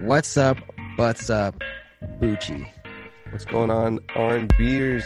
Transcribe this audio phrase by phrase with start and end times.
[0.00, 0.56] What's up?
[0.96, 1.62] What's up?
[2.20, 2.66] Bucci.
[3.30, 5.04] What's going on, R&Bers?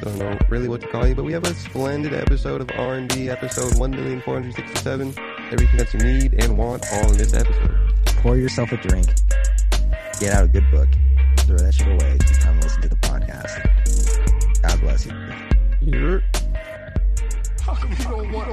[0.00, 3.28] Don't know really what to call you, but we have a splendid episode of R&B,
[3.28, 5.14] episode 1,467.
[5.50, 7.92] Everything that you need and want all in this episode.
[8.22, 9.06] Pour yourself a drink.
[10.20, 10.88] Get out a good book.
[11.38, 12.12] Throw that shit away.
[12.12, 14.62] and Come listen to the podcast.
[14.62, 15.12] God bless you.
[15.80, 16.22] You're
[17.90, 18.48] If you want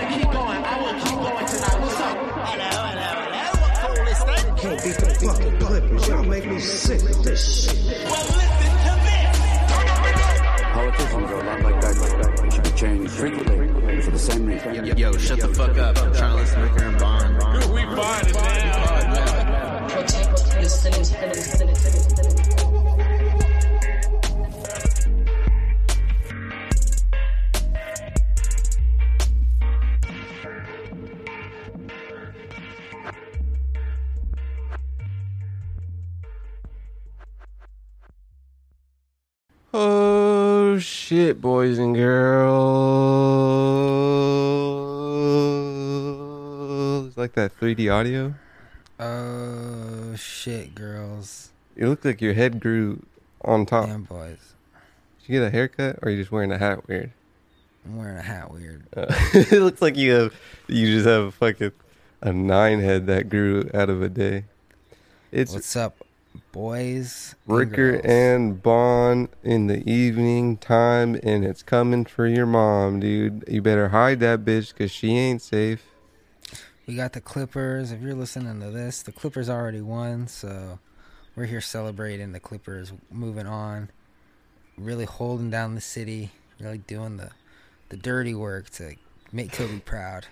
[0.00, 1.80] to keep going, I will keep going tonight.
[1.80, 2.16] What's up?
[4.58, 6.08] Can't beat the fucking Clippers.
[6.08, 7.76] Y'all make me sick with this shit.
[8.04, 9.38] Well, listen to this.
[10.72, 11.94] Politicians are a lot like that.
[12.42, 14.74] They should be changed frequently for the same reason.
[14.96, 15.98] Yo, shut the fuck up.
[15.98, 17.36] I'm trying to listen to Ricker and Bond.
[17.72, 19.86] We find it now.
[19.88, 20.68] protect your
[41.14, 42.56] shit, boys and girls.
[47.16, 48.34] Like that 3D audio?
[48.98, 53.04] Oh shit, girls You look like your head grew
[53.42, 53.88] on top.
[53.88, 54.38] and boys.
[55.20, 57.12] Did you get a haircut or are you just wearing a hat weird?
[57.86, 58.52] I'm wearing a hat.
[58.52, 58.82] Weird.
[58.96, 60.34] Uh, it looks like you have
[60.66, 61.70] you just have a fucking
[62.22, 64.44] a nine head that grew out of a day.
[65.30, 66.03] It's What's up,
[66.54, 67.34] boys?
[67.46, 68.04] and Ricker girls?
[68.04, 73.44] and Bond in the evening time, and it's coming for your mom, dude.
[73.48, 75.84] You better hide that bitch because she ain't safe.
[76.86, 77.90] We got the Clippers.
[77.90, 80.78] If you're listening to this, the Clippers already won, so
[81.34, 83.90] we're here celebrating the Clippers moving on,
[84.78, 86.30] really holding down the city,
[86.60, 87.30] really doing the
[87.88, 88.94] the dirty work to
[89.32, 90.26] make Kobe proud.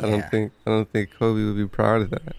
[0.00, 2.36] I don't think I don't think Kobe would be proud of that.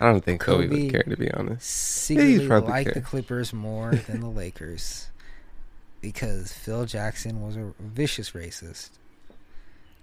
[0.00, 1.68] I don't think Kobe, Kobe- would care to be honest.
[1.68, 3.00] secretly probably like the.
[3.00, 5.08] Clippers more than the Lakers
[6.00, 8.90] because Phil Jackson was a vicious racist.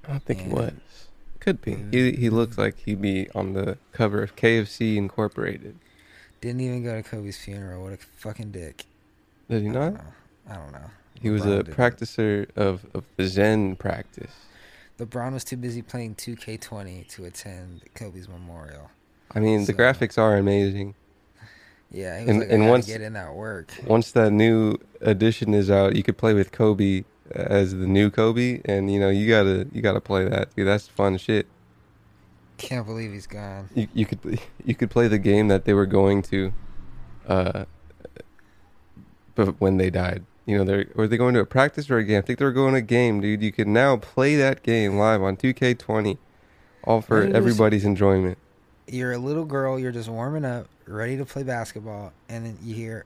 [0.06, 0.54] I don't think he Yeah.
[0.54, 0.74] was.
[1.40, 1.72] Could be.
[1.72, 2.22] He mm-hmm.
[2.22, 5.78] he looks like he'd be on the cover of KFC Incorporated.
[6.42, 7.84] Didn't even go to Kobe's funeral.
[7.84, 8.86] What a fucking dick.
[9.50, 9.94] Did he I not?
[9.96, 10.04] don't.
[10.50, 10.90] I don't know.
[11.22, 11.68] He was a it.
[11.68, 14.32] practicer of, of Zen practice.
[15.00, 18.92] LeBron was too busy playing 2K20 to attend Kobe's memorial.
[19.36, 20.96] I mean, the graphics are amazing.
[21.90, 23.72] Yeah, And- like, and once- get in that work.
[23.88, 28.60] Once that new edition is out, you could play with Kobe as the new Kobe,
[28.66, 30.54] and you know you gotta you gotta play that.
[30.54, 31.48] Dude, that's fun shit.
[32.58, 33.70] Can't believe he's gone.
[33.74, 34.20] You you could
[34.66, 36.52] you could play the game that they were going to,
[37.26, 37.64] uh,
[39.36, 42.04] but when they died, you know, they were they going to a practice or a
[42.04, 42.18] game?
[42.20, 43.42] I think they were going to a game, dude.
[43.42, 46.18] You can now play that game live on 2K20,
[46.84, 48.38] all for Why did you everybody's enjoyment.
[48.88, 49.78] You're a little girl.
[49.80, 53.06] You're just warming up, ready to play basketball, and then you hear,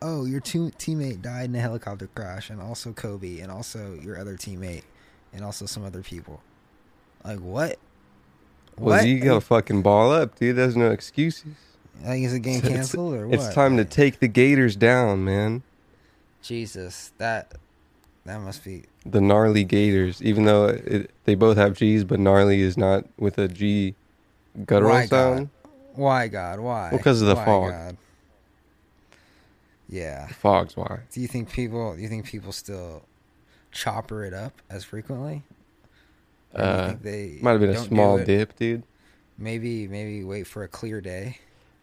[0.00, 4.18] "Oh, your two teammate died in a helicopter crash, and also Kobe, and also your
[4.18, 4.84] other teammate,
[5.32, 6.40] and also some other people."
[7.24, 7.78] Like what?
[8.78, 9.06] Well, What?
[9.08, 10.56] you gotta fucking ball up, dude.
[10.56, 11.52] There's no excuses.
[12.04, 13.34] Like is the game It's- canceled or what?
[13.38, 15.62] It's time to take the Gators down, man.
[16.42, 17.54] Jesus, that
[18.24, 22.60] that must be The gnarly Gators, even though it, they both have G's, but gnarly
[22.60, 23.94] is not with a G
[24.66, 25.08] guttural Why, God?
[25.36, 25.48] sound.
[25.94, 26.60] why God?
[26.60, 26.88] Why?
[26.92, 27.70] Well, 'cause of the Why, fog.
[27.72, 27.96] God?
[29.88, 30.26] Yeah.
[30.28, 31.00] Fog's why.
[31.12, 31.94] Do you think people?
[31.96, 33.04] Do you think people still
[33.72, 35.42] chopper it up as frequently?
[36.54, 38.82] Or Uh, they might have been a small dip, dude.
[39.38, 41.38] Maybe maybe wait for a clear day.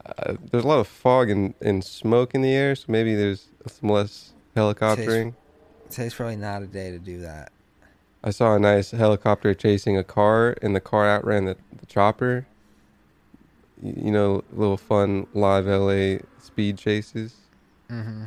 [0.06, 3.48] Uh, there's a lot of fog and, and smoke in the air, so maybe there's
[3.68, 5.34] some less helicoptering.
[5.90, 7.52] Today's probably not a day to do that.
[8.24, 12.46] I saw a nice helicopter chasing a car, and the car outran the, the chopper.
[13.82, 17.36] You, know, little fun live LA speed chases.
[17.92, 18.26] Mm-hmm.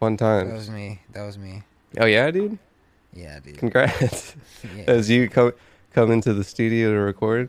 [0.00, 0.50] Fun times.
[0.50, 1.00] That was me.
[1.12, 1.62] That was me.
[1.98, 2.58] Oh yeah, dude!
[3.14, 3.58] Yeah, dude.
[3.58, 4.34] Congrats.
[4.76, 5.52] Yeah, As you come
[5.92, 7.48] come into the studio to record.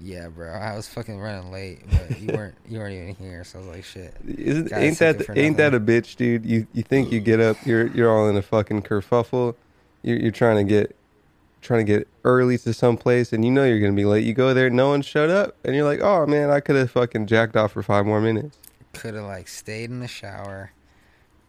[0.00, 0.50] yeah, bro.
[0.52, 2.54] I was fucking running late, but you weren't.
[2.68, 4.14] You weren't even here, so I was like, shit.
[4.26, 6.44] Isn't, ain't that ain't that a bitch, dude?
[6.46, 9.54] You you think you get up, you're you're all in a fucking kerfuffle.
[10.02, 10.96] You're you're trying to get
[11.66, 14.24] trying to get early to some place, and you know you're gonna be late.
[14.24, 16.90] You go there, no one showed up, and you're like, oh man, I could have
[16.90, 18.56] fucking jacked off for five more minutes.
[18.94, 20.70] Could have like stayed in the shower,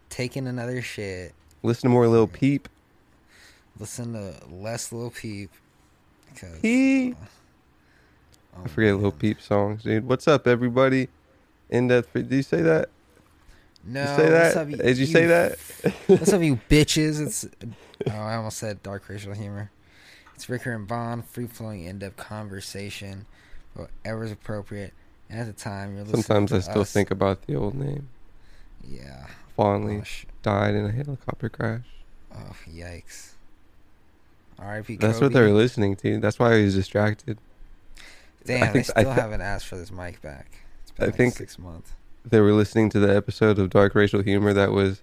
[0.09, 1.33] taken another shit,
[1.63, 2.67] Listen to more little peep.
[3.79, 5.49] listen to less little peep.
[6.39, 7.15] Cause, Peep.
[8.55, 8.95] oh, I forget man.
[8.97, 10.07] little peep songs, dude.
[10.07, 11.07] What's up, everybody?
[11.69, 12.89] In that, did you say that?
[13.83, 14.55] No, you say that?
[14.57, 15.57] up, you- Did you say that?
[16.07, 17.19] What's up, you bitches?
[17.25, 17.45] It's
[18.07, 19.71] oh, I almost said dark racial humor.
[20.37, 23.25] It's Ricker and Bond, free flowing, in depth conversation,
[23.73, 24.93] whatever's appropriate.
[25.31, 26.91] And at the time, you're listening Sometimes to I still us.
[26.93, 28.07] think about the old name.
[28.87, 29.25] Yeah.
[29.55, 31.81] Fondly Oh, died in a helicopter crash.
[32.35, 33.31] oh yikes.
[34.59, 34.97] R.I.P.
[34.97, 36.19] That's what they're listening to.
[36.19, 37.39] That's why I was distracted.
[38.45, 40.59] Damn, I think- I still thi- haven't asked for this mic back.
[40.83, 41.93] It's been I like think- six months.
[42.23, 45.01] They were listening to the episode of Dark Racial Humor that was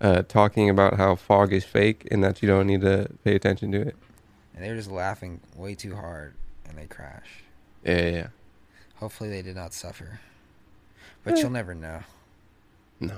[0.00, 3.72] uh, talking about how fog is fake and that you don't need to pay attention
[3.72, 3.96] to it.
[4.60, 6.34] And they were just laughing way too hard,
[6.68, 7.44] and they crashed.
[7.82, 8.26] Yeah, yeah, yeah.
[8.96, 10.20] Hopefully, they did not suffer.
[11.24, 11.40] But Eh.
[11.40, 12.00] you'll never know.
[13.00, 13.16] No.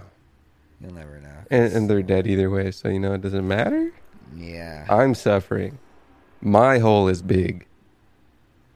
[0.81, 1.35] You'll never know.
[1.51, 3.91] And, and they're dead either way, so you know it doesn't matter.
[4.37, 4.87] Yeah.
[4.89, 5.81] I'm suffering.
[6.41, 7.67] My hole is big.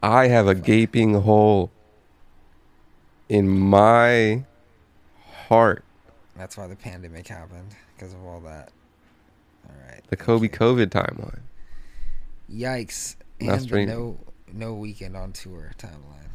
[0.03, 1.71] I have a gaping hole
[3.29, 4.43] in my
[5.49, 5.85] heart.
[6.35, 8.73] That's why the pandemic happened because of all that.
[9.69, 10.03] All right.
[10.09, 10.51] The Kobe you.
[10.51, 11.43] COVID timeline.
[12.53, 13.17] Yikes!
[13.41, 14.19] And That's the no
[14.53, 16.31] no weekend on tour timeline.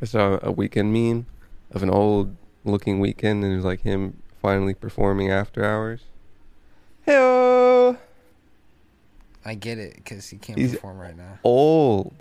[0.00, 1.26] I saw a weekend meme
[1.72, 6.02] of an old looking weekend and it was like him finally performing after hours.
[7.04, 7.96] Hey,
[9.44, 11.38] I get it because he can't He's- perform right now.
[11.42, 12.14] old.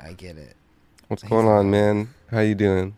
[0.00, 0.54] I get it.
[1.08, 1.66] What's He's going on, old.
[1.66, 2.14] man?
[2.30, 2.94] How you doing?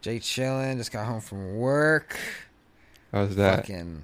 [0.00, 0.78] Jay chilling.
[0.78, 2.18] Just got home from work.
[3.12, 3.60] How's that?
[3.66, 4.02] Fucking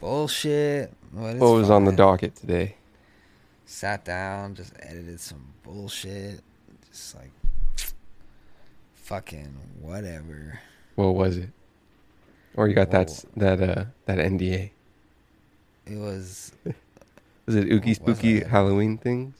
[0.00, 0.92] bullshit.
[1.12, 2.76] What, What was on the docket today?
[3.66, 6.40] Sat down, just edited some bullshit.
[6.90, 7.30] Just like
[8.94, 10.60] fucking whatever.
[10.96, 11.50] What was it?
[12.56, 13.14] Or you got that Whoa.
[13.14, 14.70] s- that uh that NDA?
[15.86, 16.52] It was
[17.46, 18.40] Was it ookie spooky?
[18.40, 19.34] Halloween things?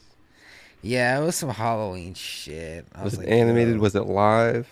[0.82, 2.86] yeah, it was some Halloween shit.
[2.94, 3.74] I Was, was, it like, animated?
[3.76, 3.80] yo.
[3.80, 4.68] Was it live?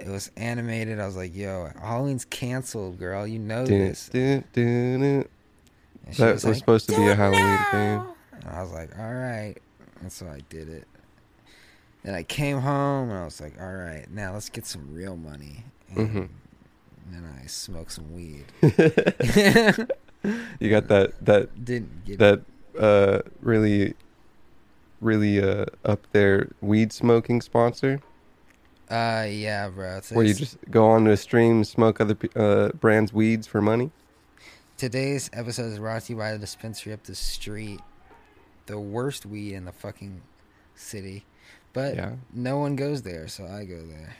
[0.00, 0.98] It was animated?
[1.00, 3.26] I was like, yo, Halloween's canceled, girl.
[3.26, 4.08] You know Dun, this.
[4.12, 5.00] dun, dun.
[5.10, 8.04] That was was like, supposed to be a Halloween know." thing.
[8.42, 9.54] And I was like, all right.
[10.00, 10.88] And so I did it.
[12.02, 15.16] Then I came home and I was like, all right, now let's get some real
[15.16, 15.64] money.
[15.94, 16.28] And Mhm.
[17.12, 18.46] then I smoked some weed.
[20.60, 22.42] You got that that Didn't get that
[22.78, 23.94] uh really
[25.00, 28.00] really uh up there weed smoking sponsor
[28.90, 29.98] Uh, yeah, bro.
[29.98, 33.12] It's, where you it's- just go on to a stream smoke other pe- uh brands
[33.12, 33.90] weeds for money
[34.76, 37.80] Today's episode is brought to you by the dispensary up the street.
[38.64, 40.22] The worst weed in the fucking
[40.74, 41.24] city.
[41.74, 42.12] But Yeah.
[42.32, 44.16] no one goes there, so I go there.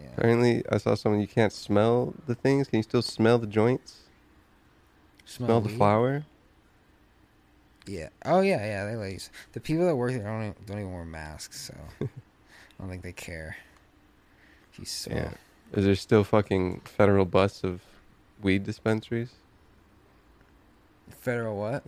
[0.00, 0.08] Yeah.
[0.16, 3.98] apparently i saw someone you can't smell the things can you still smell the joints
[5.26, 5.76] smell, the weed?
[5.76, 6.24] flower
[7.86, 8.08] Yeah.
[8.24, 8.84] Oh yeah, yeah.
[8.86, 9.20] They like
[9.52, 11.74] the people that work there don't even, don't even wear masks, so
[12.04, 12.08] I
[12.78, 13.56] don't think they care.
[14.78, 15.30] You smell, yeah
[15.72, 17.80] is there still fucking federal busts of
[18.42, 19.30] weed dispensaries
[21.10, 21.84] federal what?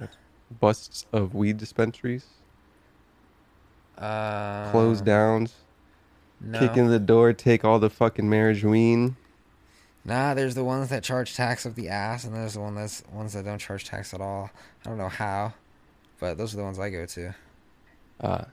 [0.60, 2.26] busts of weed dispensaries
[3.98, 5.54] Uh, close downs
[6.40, 6.58] No.
[6.58, 9.14] kick in the door take all the fucking marijuana
[10.04, 13.04] Nah, there's the ones that charge tax up the ass, and there's the one that's
[13.12, 14.50] ones that don't charge tax at all.
[14.84, 15.54] I don't know how,
[16.18, 17.34] but those are the ones I go to.
[18.20, 18.44] uh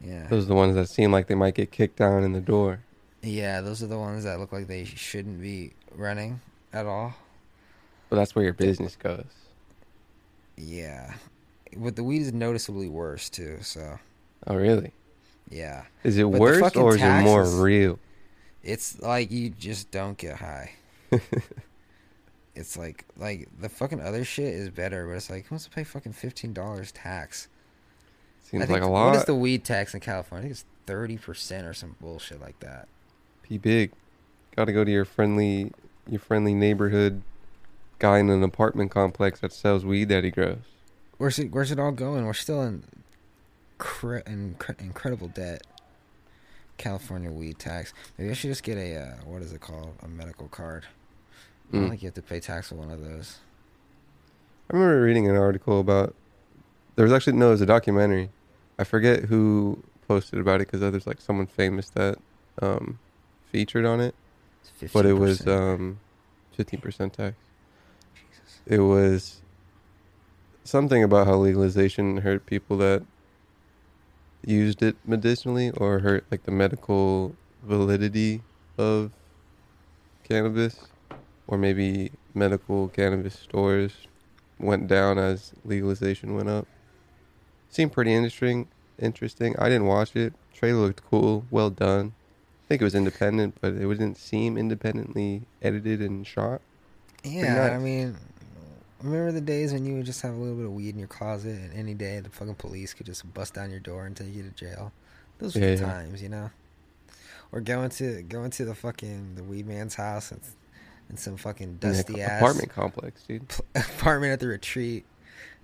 [0.00, 0.28] Yeah.
[0.28, 2.78] those are the ones that seem like they might get kicked down in the door
[3.22, 6.40] Yeah, those are the ones that look like they shouldn't be running
[6.72, 7.14] at all.
[8.08, 9.24] but that's where your business goes
[10.56, 11.14] Yeah.
[11.76, 13.98] But the weed is noticeably worse too, so
[14.46, 14.92] oh really
[15.50, 15.84] yeah.
[16.04, 17.98] Is it But worse or is it more real?
[18.62, 20.72] It's like you just don't get high.
[22.54, 25.70] it's like like the fucking other shit is better, but it's like who wants to
[25.70, 27.48] pay fucking fifteen dollars tax?
[27.50, 29.06] I Seems think- like a lot.
[29.08, 30.40] What is the weed tax in California?
[30.40, 32.88] I think it's thirty percent or some bullshit like that.
[33.48, 33.92] P big.
[34.56, 35.72] Got to go to your friendly,
[36.08, 37.22] your friendly neighborhood
[37.98, 40.58] guy in an apartment complex that sells weed that he grows.
[41.18, 41.50] Where's it?
[41.52, 42.26] Where's it all going?
[42.26, 42.84] We're still in,
[43.78, 45.62] cre- in cre- incredible debt.
[46.76, 47.92] California weed tax.
[48.16, 49.94] Maybe I should just get a uh, what is it called?
[50.02, 50.84] A medical card.
[51.72, 51.88] I don't Mm.
[51.90, 53.38] think you have to pay tax on one of those.
[54.70, 56.14] I remember reading an article about.
[56.94, 58.30] There was actually no, it was a documentary.
[58.78, 62.18] I forget who posted about it because there's like someone famous that
[62.62, 62.98] um,
[63.50, 64.14] featured on it,
[64.80, 65.48] It's but it was 15%.
[65.74, 66.00] um,
[66.56, 67.36] 15% tax.
[68.14, 68.60] Jesus.
[68.66, 69.42] it was
[70.64, 73.02] something about how legalization hurt people that
[74.44, 78.42] used it medicinally or hurt like the medical validity
[78.76, 79.12] of
[80.24, 80.88] cannabis
[81.46, 83.92] or maybe medical cannabis stores
[84.58, 86.66] went down as legalization went up
[87.68, 92.12] seemed pretty interesting interesting i didn't watch it trailer looked cool well done
[92.68, 96.60] think it was independent but it didn't seem independently edited and shot
[97.24, 98.16] Yeah, I mean,
[99.02, 101.08] remember the days when you would just have a little bit of weed in your
[101.08, 104.34] closet, and any day the fucking police could just bust down your door and take
[104.34, 104.92] you to jail.
[105.38, 105.92] Those were Yeah, the yeah.
[105.92, 106.50] times, you know.
[107.52, 110.40] Or going to going to the fucking the weed man's house and,
[111.08, 113.42] and some fucking dusty co- ass apartment complex, dude.
[113.74, 115.04] apartment at the retreat,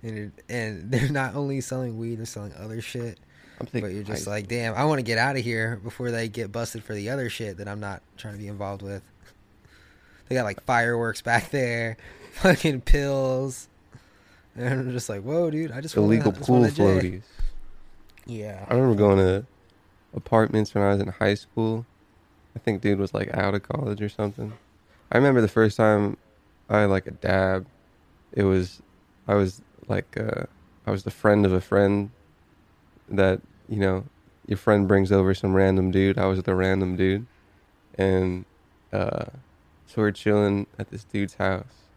[0.01, 3.19] and it, and they're not only selling weed, they're selling other shit.
[3.59, 5.79] I'm thinking, But you're just high like, damn, I want to get out of here
[5.83, 8.81] before they get busted for the other shit that I'm not trying to be involved
[8.81, 9.01] with.
[10.27, 11.97] They got like fireworks back there,
[12.33, 13.67] fucking pills,
[14.55, 16.69] and I'm just like, whoa, dude, I just wanna- illegal I just pool J.
[16.83, 17.21] floaties.
[18.25, 19.45] Yeah, I remember going to
[20.15, 21.85] apartments when I was in high school.
[22.55, 24.53] I think dude was like out of college or something.
[25.11, 26.17] I remember the first time
[26.69, 27.67] I had like a dab.
[28.33, 28.81] It was
[29.27, 30.45] I was like uh
[30.87, 32.09] I was the friend of a friend
[33.09, 34.05] that, you know,
[34.47, 36.17] your friend brings over some random dude.
[36.17, 37.25] I was the random dude.
[37.97, 38.45] And
[38.93, 39.25] uh
[39.87, 41.87] so we're chilling at this dude's house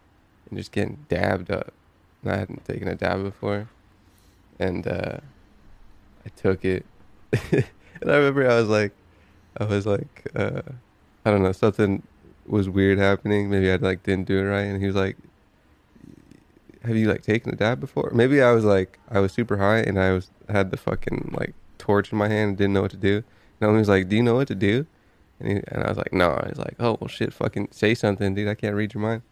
[0.49, 1.73] and just getting dabbed up.
[2.23, 3.69] And I hadn't taken a dab before.
[4.59, 5.19] And uh
[6.25, 6.85] I took it.
[7.53, 7.65] and
[8.11, 8.93] I remember I was like,
[9.59, 10.63] I was like, uh,
[11.25, 12.03] I don't know, something
[12.47, 13.51] was weird happening.
[13.51, 14.63] Maybe I like didn't do it right.
[14.63, 15.17] And he was like,
[16.85, 18.11] Have you like taken a dab before?
[18.15, 21.55] Maybe I was like, I was super high and I was had the fucking like
[21.79, 23.23] torch in my hand and didn't know what to do.
[23.61, 24.87] And he was like, Do you know what to do?
[25.41, 26.43] And, he, and I was like, No.
[26.47, 28.49] He's like, Oh well, shit, fucking say something, dude.
[28.49, 29.23] I can't read your mind.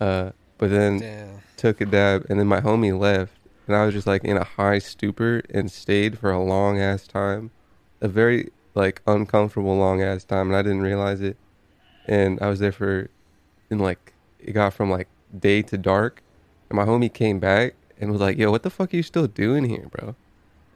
[0.00, 1.40] Uh, but then damn.
[1.56, 3.32] took a dab, and then my homie left,
[3.66, 7.06] and I was just like in a high stupor and stayed for a long ass
[7.06, 7.50] time,
[8.00, 11.36] a very like uncomfortable long ass time, and I didn't realize it.
[12.06, 13.10] And I was there for,
[13.70, 16.22] and like it got from like day to dark,
[16.68, 19.26] and my homie came back and was like, "Yo, what the fuck are you still
[19.26, 20.16] doing here, bro?"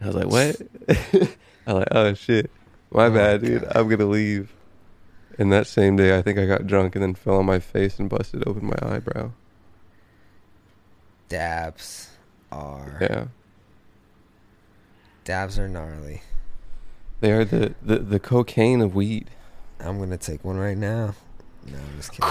[0.03, 0.57] I was like, "What?"
[1.67, 2.51] I was like, "Oh shit,
[2.91, 3.63] my Oh, bad, dude.
[3.63, 3.73] God.
[3.77, 4.53] I'm gonna leave."
[5.39, 7.99] And that same day, I think I got drunk and then fell on my face
[7.99, 9.31] and busted open my eyebrow.
[11.29, 12.11] Dabs
[12.51, 13.25] are Yeah.
[15.25, 16.21] dabs are gnarly.
[17.21, 19.31] They are the, the, the cocaine of weed.
[19.81, 21.15] I'm gonna take one right now.
[21.67, 22.29] No, I'm just kidding.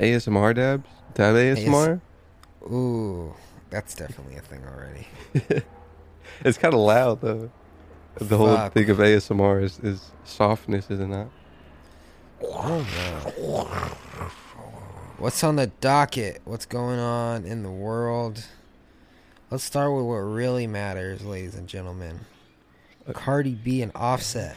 [0.00, 0.86] ASMR dabs?
[1.14, 2.00] Dab ASMR?
[2.64, 3.34] Ooh,
[3.70, 5.62] that's definitely a thing already.
[6.44, 7.50] It's kind of loud though.
[8.16, 11.28] The whole thing of ASMR is, is softness, is it not?
[15.18, 16.40] What's on the docket?
[16.44, 18.44] What's going on in the world?
[19.50, 22.20] Let's start with what really matters, ladies and gentlemen.
[23.06, 24.56] Uh, Cardi B and Offset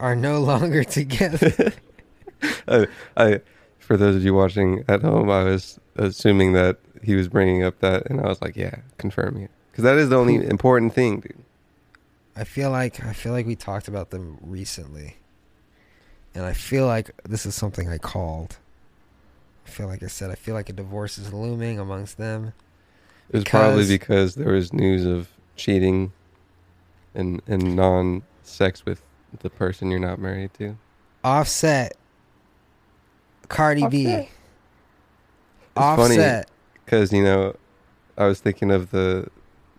[0.00, 1.72] are no longer together.
[2.68, 3.40] I, I,
[3.78, 7.78] for those of you watching at home, I was assuming that he was bringing up
[7.80, 11.20] that, and I was like, yeah, confirm it, because that is the only important thing,
[11.20, 11.36] dude.
[12.36, 15.16] I feel like I feel like we talked about them recently.
[16.34, 18.56] And I feel like this is something I called.
[19.66, 22.54] I feel like I said I feel like a divorce is looming amongst them.
[23.28, 26.12] It was probably Because- because there was news of cheating,
[27.14, 29.02] and and non sex with
[29.40, 30.76] the person you're not married to.
[31.22, 31.94] Offset
[33.48, 34.06] Cardi B.
[34.06, 34.30] It's
[35.74, 36.50] funny Offset
[36.92, 37.56] because you know,
[38.18, 39.28] I was thinking of the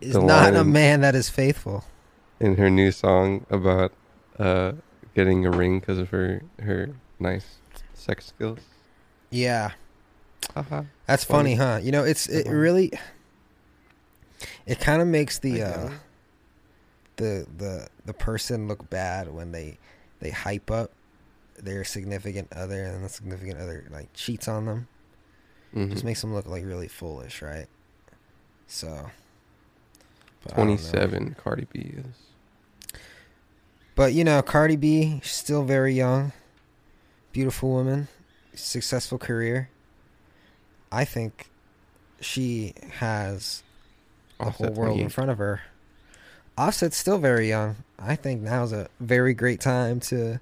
[0.01, 1.85] is the not a man that is faithful.
[2.39, 3.91] in her new song about
[4.39, 4.71] uh
[5.13, 6.89] getting a ring because of her her
[7.19, 7.59] nice
[7.93, 8.59] sex skills.
[9.29, 9.71] Yeah.
[10.55, 10.83] Haha.
[11.05, 11.79] That's funny, huh?
[11.83, 12.55] You know, it's it Uh-huh.
[12.55, 12.91] really
[14.65, 15.89] it kind of makes the uh
[17.17, 19.77] the the the person look bad when they
[20.19, 20.91] they hype up
[21.59, 24.87] their significant other and the significant other like cheats on them.
[25.75, 25.91] Mhm.
[25.91, 27.67] Just makes them look like really foolish, right?
[28.67, 29.09] So
[30.43, 30.75] but I don't know.
[30.75, 32.99] 27 Cardi B is.
[33.95, 36.31] But you know, Cardi B, she's still very young,
[37.31, 38.07] beautiful woman,
[38.55, 39.69] successful career.
[40.91, 41.49] I think
[42.19, 43.63] she has
[44.39, 45.61] the whole world in front of her.
[46.57, 47.77] Offset's still very young.
[47.97, 50.39] I think now's a very great time to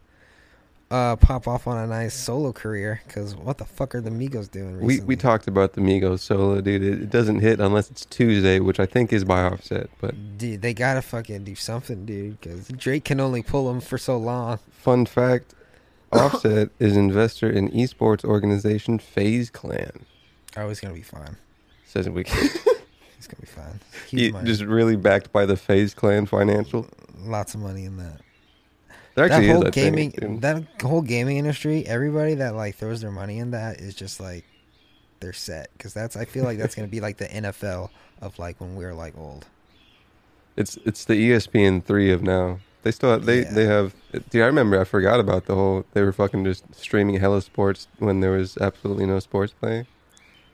[0.91, 3.01] uh, pop off on a nice solo career.
[3.07, 4.99] Because what the fuck are the Migos doing recently?
[4.99, 6.83] We we talked about the Migos solo, dude.
[6.83, 9.89] It, it doesn't hit unless it's Tuesday, which I think is by Offset.
[9.99, 12.39] But Dude, they gotta fucking do something, dude.
[12.39, 14.59] Because Drake can only pull them for so long.
[14.71, 15.55] fun fact,
[16.11, 20.05] Offset is investor in esports organization FaZe Clan.
[20.57, 21.37] Oh, he's gonna be fine.
[21.85, 22.23] Says we
[23.21, 23.79] He's gonna be fine.
[24.09, 26.87] He, just really backed by the FaZe Clan financial.
[27.19, 28.19] lots of money in that.
[29.15, 33.11] There that whole is, gaming, think, that whole gaming industry, everybody that like throws their
[33.11, 34.45] money in that is just like
[35.19, 36.15] they're set because that's.
[36.15, 37.89] I feel like that's gonna be like the NFL
[38.21, 39.45] of like when we're like old.
[40.55, 42.59] It's it's the ESPN three of now.
[42.83, 43.51] They still have, they Yeah.
[43.53, 43.93] they have.
[44.29, 45.85] Dude, I remember I forgot about the whole.
[45.93, 49.87] They were fucking just streaming hella sports when there was absolutely no sports playing.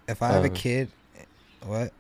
[0.08, 0.90] If I have a Uh, kid,
[1.64, 1.92] what?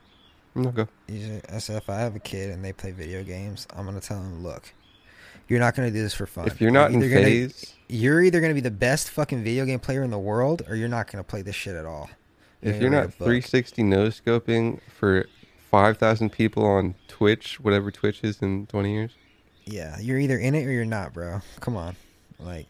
[0.56, 0.88] No, go.
[1.08, 4.00] Usually, I said if I have a kid and they play video games, I'm gonna
[4.02, 4.74] tell them, look,
[5.48, 6.48] you're not gonna do this for fun.
[6.48, 9.66] If you're not in either gonna- phase, you're either gonna be the best fucking video
[9.66, 12.10] game player in the world, or you're not gonna play this shit at all.
[12.62, 15.28] if gonna you're not 360 no scoping for
[15.70, 19.12] 5,000 people on Twitch, whatever Twitch is in 20 years,
[19.66, 21.42] yeah, you're either in it or you're not, bro.
[21.60, 21.96] Come on,
[22.40, 22.68] like,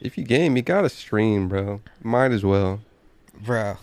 [0.00, 1.80] if you game, you gotta stream, bro.
[2.02, 2.80] Might as well.
[3.40, 3.76] bro,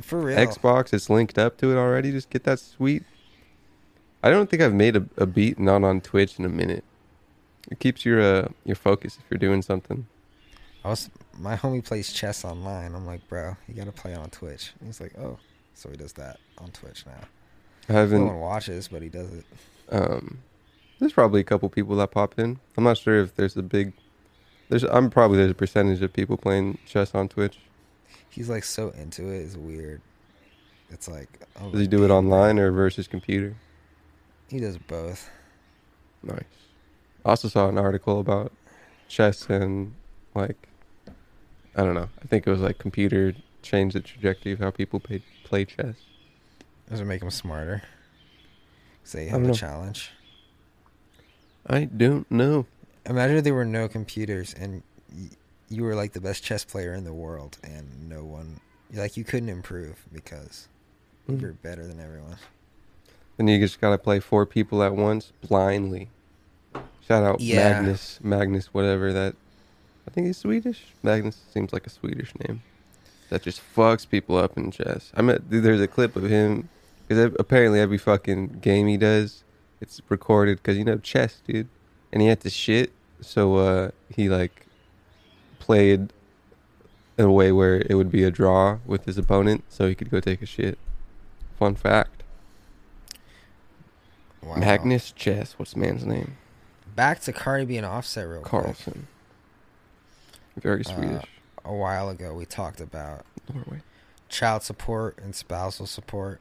[0.00, 0.36] for real.
[0.38, 2.12] Xbox, it's linked up to it already.
[2.12, 3.02] Just get that sweet.
[4.22, 6.84] I don't think I've made a, a beat not on Twitch in a minute.
[7.70, 10.06] It keeps your uh, your focus if you're doing something.
[10.84, 12.94] I was my homie plays chess online.
[12.94, 14.72] I'm like, bro, you gotta play on Twitch.
[14.84, 15.38] He's like, oh,
[15.74, 17.20] so he does that on Twitch now.
[17.88, 18.24] I haven't.
[18.24, 19.44] No one watches, but he does it.
[19.90, 20.38] Um,
[20.98, 22.58] there's probably a couple people that pop in.
[22.76, 23.92] I'm not sure if there's a big.
[24.68, 27.58] There's I'm probably there's a percentage of people playing chess on Twitch.
[28.30, 29.38] He's like so into it.
[29.38, 30.00] It's weird.
[30.90, 31.28] It's like,
[31.60, 33.54] I'm Does he do it online or versus computer?
[34.48, 35.28] He does both.
[36.22, 36.42] Nice.
[37.24, 38.52] I also saw an article about
[39.08, 39.94] chess and
[40.34, 40.56] like
[41.76, 42.08] I don't know.
[42.22, 45.96] I think it was like computer changed the trajectory of how people play play chess.
[46.90, 47.82] Does it make them smarter?
[49.04, 49.52] Say you I have a know.
[49.54, 50.10] challenge.
[51.66, 52.66] I don't know.
[53.06, 54.82] Imagine if there were no computers and
[55.14, 55.28] y-
[55.68, 58.60] you were like the best chess player in the world, and no one,
[58.92, 60.68] like you couldn't improve because
[61.28, 61.42] Mm.
[61.42, 62.36] you're better than everyone.
[63.38, 66.10] Then you just gotta play four people at once blindly.
[67.06, 67.80] Shout out Yeah.
[67.80, 69.34] Magnus, Magnus, whatever that.
[70.06, 70.86] I think he's Swedish.
[71.02, 72.62] Magnus seems like a Swedish name.
[73.30, 75.10] That just fucks people up in chess.
[75.14, 76.68] I mean, there's a clip of him
[77.06, 79.44] because apparently every fucking game he does,
[79.80, 81.68] it's recorded because you know chess, dude.
[82.12, 82.90] And he had to shit,
[83.20, 84.66] so uh, he like
[85.58, 86.12] played
[87.18, 90.10] in a way where it would be a draw with his opponent, so he could
[90.10, 90.78] go take a shit.
[91.58, 92.17] Fun fact.
[94.42, 94.56] Wow.
[94.56, 95.54] Magnus Chess.
[95.58, 96.36] What's the man's name?
[96.94, 98.62] Back to Cardi B and Offset real quick.
[98.62, 99.06] Carlsen.
[100.56, 101.24] Very Uh, Swedish.
[101.64, 103.82] A while ago, we talked about Norway.
[104.28, 106.40] child support and spousal support.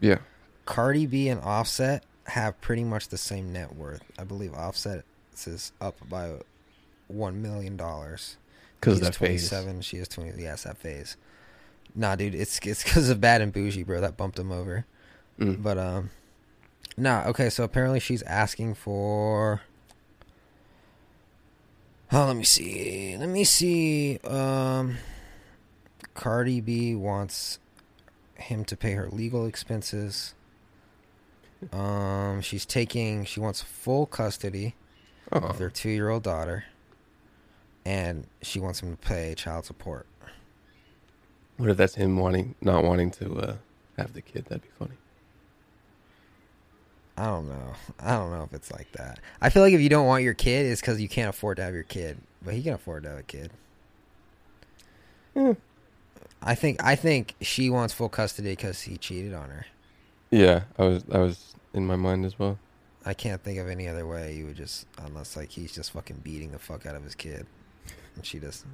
[0.00, 0.18] Yeah.
[0.66, 4.02] Cardi B and Offset have pretty much the same net worth.
[4.18, 5.04] I believe Offset
[5.46, 6.34] is up by
[7.08, 8.36] one million dollars.
[8.80, 9.52] Because that phase.
[9.80, 10.42] She is twenty.
[10.42, 11.16] Yes, that phase.
[11.94, 14.00] Nah, dude, it's it's because of bad and bougie, bro.
[14.00, 14.84] That bumped him over.
[15.40, 15.62] Mm.
[15.62, 16.10] But um,
[16.96, 17.24] nah.
[17.26, 19.62] Okay, so apparently she's asking for.
[22.12, 23.16] Oh, let me see.
[23.18, 24.18] Let me see.
[24.24, 24.96] Um,
[26.14, 27.58] Cardi B wants
[28.36, 30.34] him to pay her legal expenses.
[31.72, 33.24] Um, she's taking.
[33.24, 34.74] She wants full custody
[35.32, 35.38] Oh.
[35.38, 36.66] of their two-year-old daughter,
[37.84, 40.06] and she wants him to pay child support.
[41.56, 43.56] What if that's him wanting, not wanting to uh,
[43.98, 44.44] have the kid?
[44.44, 44.92] That'd be funny.
[47.16, 47.74] I don't know.
[48.00, 49.20] I don't know if it's like that.
[49.40, 51.62] I feel like if you don't want your kid, it's because you can't afford to
[51.62, 52.18] have your kid.
[52.42, 53.50] But he can afford to have a kid.
[55.34, 55.54] Yeah.
[56.42, 56.82] I think.
[56.84, 59.66] I think she wants full custody because he cheated on her.
[60.30, 62.58] Yeah, I was, I was in my mind as well.
[63.04, 66.20] I can't think of any other way you would just, unless like he's just fucking
[66.24, 67.46] beating the fuck out of his kid,
[68.14, 68.64] and she just.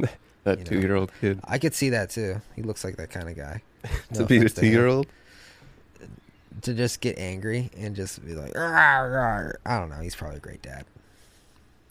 [0.44, 2.42] That two-year-old kid I could see that too.
[2.56, 3.62] He looks like that kind of guy.
[4.14, 5.04] to No beat a offense to him.
[6.62, 10.00] To just get angry and just be like, "Rawr, rawr." I don't know.
[10.00, 10.84] He's probably a great dad.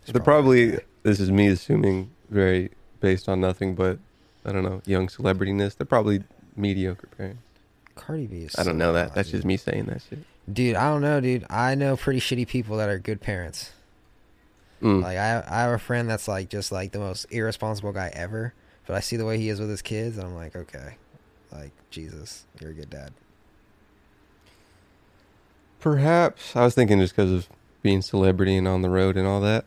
[0.06, 0.86] He's They're probably probably.
[1.04, 2.69] This is me assuming, very
[3.00, 3.97] based on nothing, but
[4.45, 5.78] I don't know, young celebrityness.
[5.78, 6.24] They're probably
[6.56, 7.41] mediocre parents.
[7.95, 8.56] Cardi B is.
[8.58, 9.10] I don't so know that.
[9.10, 9.39] hot, That's dude.
[9.39, 10.19] just me saying that shit.
[10.52, 11.45] Dude, I don't know, dude.
[11.50, 13.71] I know pretty shitty people that are good parents.
[14.82, 15.04] Mm.
[15.04, 18.54] Like I, I have a friend that's like just like the most irresponsible guy ever.
[18.88, 20.95] But I see the way he is with his kids, and I'm like, okay,
[21.52, 23.13] like Jesus, you're a good dad.
[25.82, 27.50] Perhaps I was thinking just because of
[27.82, 29.65] being celebrity and on the road and all that.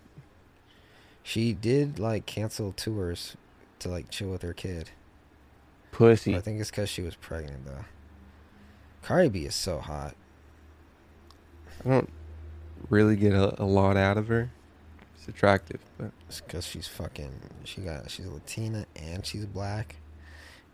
[1.22, 3.37] She did like cancel tours
[3.81, 4.90] to like chill with her kid.
[5.90, 6.37] But Pussy.
[6.37, 7.85] I think it's because she was pregnant though.
[9.03, 10.14] Cardi B is so hot.
[11.85, 12.11] I don't
[12.88, 14.50] really get a, a lot out of her.
[15.18, 17.33] She's attractive, but It's because she's fucking.
[17.64, 18.11] She got.
[18.11, 19.96] She's Latina and she's black,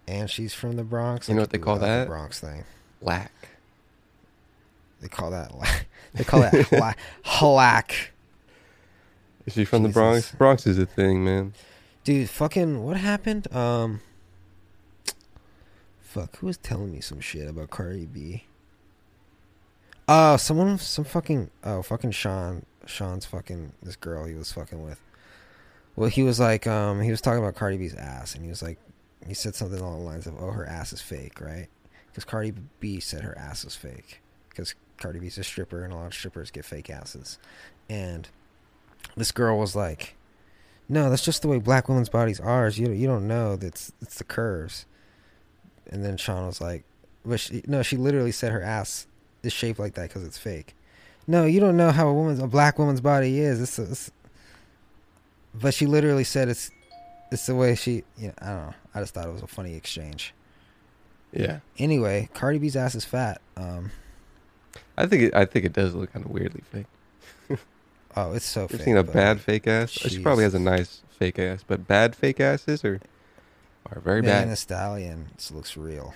[0.07, 1.29] and she's from the Bronx.
[1.29, 2.09] You know what they call love the that?
[2.09, 2.65] Bronx thing.
[3.01, 3.33] lack.
[5.01, 5.53] They call that.
[6.13, 8.11] They call that hack.
[9.47, 9.95] Is she from the Jesus.
[9.95, 10.33] Bronx?
[10.33, 11.55] Bronx is a thing, man.
[12.03, 12.83] Dude, fucking.
[12.83, 13.53] What happened?
[13.55, 14.01] Um.
[16.01, 16.39] Fuck.
[16.39, 18.45] Who was telling me some shit about Cardi B?
[20.09, 20.79] Oh, someone.
[20.79, 21.51] Some fucking.
[21.63, 22.67] Oh, fucking Sean.
[22.87, 23.73] Sean's fucking.
[23.81, 25.01] This girl he was fucking with.
[25.95, 28.63] Well, he was like, um, he was talking about Cardi B's ass, and he was
[28.63, 28.79] like,
[29.27, 31.69] he said something along the lines of, "Oh, her ass is fake," right?
[32.09, 34.21] Because Cardi B said her ass is fake.
[34.49, 37.39] Because Cardi B's a stripper, and a lot of strippers get fake asses.
[37.89, 38.29] And
[39.17, 40.15] this girl was like,
[40.89, 42.69] "No, that's just the way black women's bodies are.
[42.69, 44.87] You you don't know that's it's the curves."
[45.91, 46.85] And then Sean was like,
[47.25, 49.07] "But she, no, she literally said her ass
[49.43, 50.77] is shaped like that because it's fake."
[51.27, 53.61] No, you don't know how a woman's a black woman's body is.
[53.61, 54.11] It's, it's
[55.55, 56.71] but she literally said it's
[57.33, 58.05] it's the way she.
[58.17, 58.75] You know, I don't know.
[58.95, 60.35] I just thought it was a funny exchange.
[61.33, 63.41] Yeah, Anyway, Cardi B's ass is fat.
[63.57, 63.93] Um,
[65.01, 66.87] I think it, I think it does look kind of weirdly fake.
[68.17, 68.83] oh, it's so You've fake.
[68.83, 69.91] seen a bad fake ass.
[69.91, 73.01] She probably has a nice fake ass, but bad fake asses are
[73.91, 74.51] are very Megan bad.
[74.51, 76.15] Thee Stallion looks real.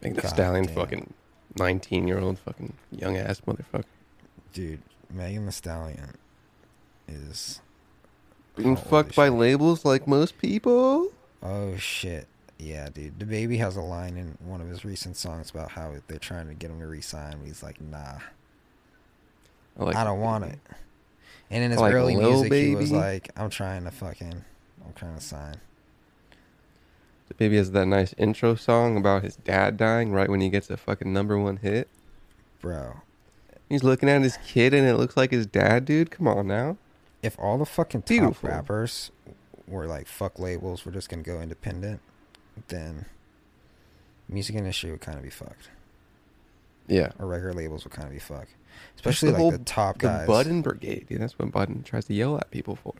[0.00, 0.74] I think the God stallion damn.
[0.74, 1.14] fucking
[1.58, 3.84] nineteen year old fucking young ass motherfucker.
[4.52, 4.80] Dude,
[5.12, 6.14] Megan Thee Stallion
[7.08, 7.60] is.
[8.56, 9.34] Being fucked by shit.
[9.34, 11.08] labels like most people.
[11.42, 12.26] Oh shit.
[12.60, 13.18] Yeah, dude.
[13.18, 16.54] DaBaby has a line in one of his recent songs about how they're trying to
[16.54, 17.38] get him to resign.
[17.38, 18.18] But he's like, nah,
[19.78, 20.58] I, like I don't want it.
[21.50, 24.44] And in his like early music, he was like, I'm trying to fucking,
[24.84, 25.56] I'm trying to sign.
[27.32, 30.76] DaBaby has that nice intro song about his dad dying right when he gets a
[30.76, 31.88] fucking number one hit.
[32.60, 32.96] Bro,
[33.68, 36.10] He's looking at his kid and it looks like his dad, dude.
[36.10, 36.76] Come on now.
[37.22, 38.48] if all the fucking top Beautiful.
[38.48, 39.10] rappers
[39.68, 42.00] were like fuck labels, we're just gonna go independent,
[42.68, 43.06] then
[44.28, 45.68] music industry would kind of be fucked,
[46.86, 47.12] Yeah.
[47.18, 48.52] or record labels would kind of be fucked,
[48.96, 50.26] especially the like whole- the top The guys.
[50.26, 51.20] Budden Brigade, dude.
[51.20, 52.94] That's what Budden tries to yell at people for.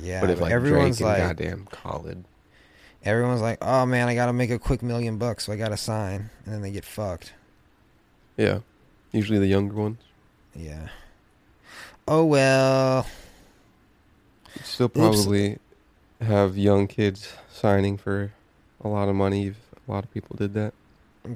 [0.00, 2.24] yeah, but if like everyone's Drake and like, goddamn Khalid.
[3.04, 6.30] everyone's like, oh man, I gotta make a quick million bucks, so I gotta sign,
[6.44, 7.32] and then they get fucked.
[8.36, 8.60] Yeah.
[9.12, 9.98] Usually the younger ones.
[10.56, 10.88] Yeah.
[12.08, 13.06] Oh well.
[14.62, 14.94] Still Oops.
[14.98, 15.58] probably
[16.20, 18.32] have young kids signing for
[18.84, 19.56] a lot of money if
[19.88, 20.74] a lot of people did that.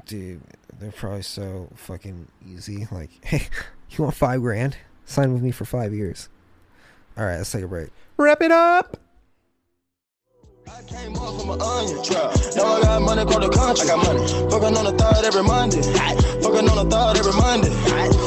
[0.06, 0.42] Dude,
[0.78, 2.86] they're probably so fucking easy.
[2.92, 3.48] Like, hey,
[3.90, 4.76] you want five grand?
[5.04, 6.28] Sign with me for five years.
[7.16, 7.88] All right, let's take a break.
[8.16, 8.98] Wrap it up.
[10.68, 12.36] I came up from an onion trap.
[12.52, 13.88] Now I got money for the country.
[13.88, 14.20] I got money.
[14.52, 15.80] Fucking on the third every Monday.
[16.44, 17.72] Fucking on the third every Monday.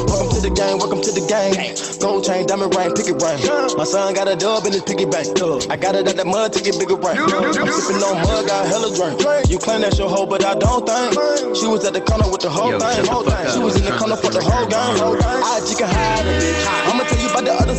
[0.10, 0.82] Welcome to the gang.
[0.82, 1.54] Welcome to the gang.
[2.02, 3.38] Gold chain, diamond ring, picket ring.
[3.78, 5.38] My son got a dub in his piggy bank.
[5.70, 7.14] I got it at that mud to get bigger ring.
[7.14, 9.22] I'm sipping on mud, got hella drink.
[9.46, 11.14] You claim that's your hoe, but I don't think.
[11.54, 13.06] She was at the corner with the whole Yo, thing.
[13.06, 13.46] Whole thing.
[13.54, 14.98] She was in the corner for the whole game.
[15.22, 16.81] I you can hide a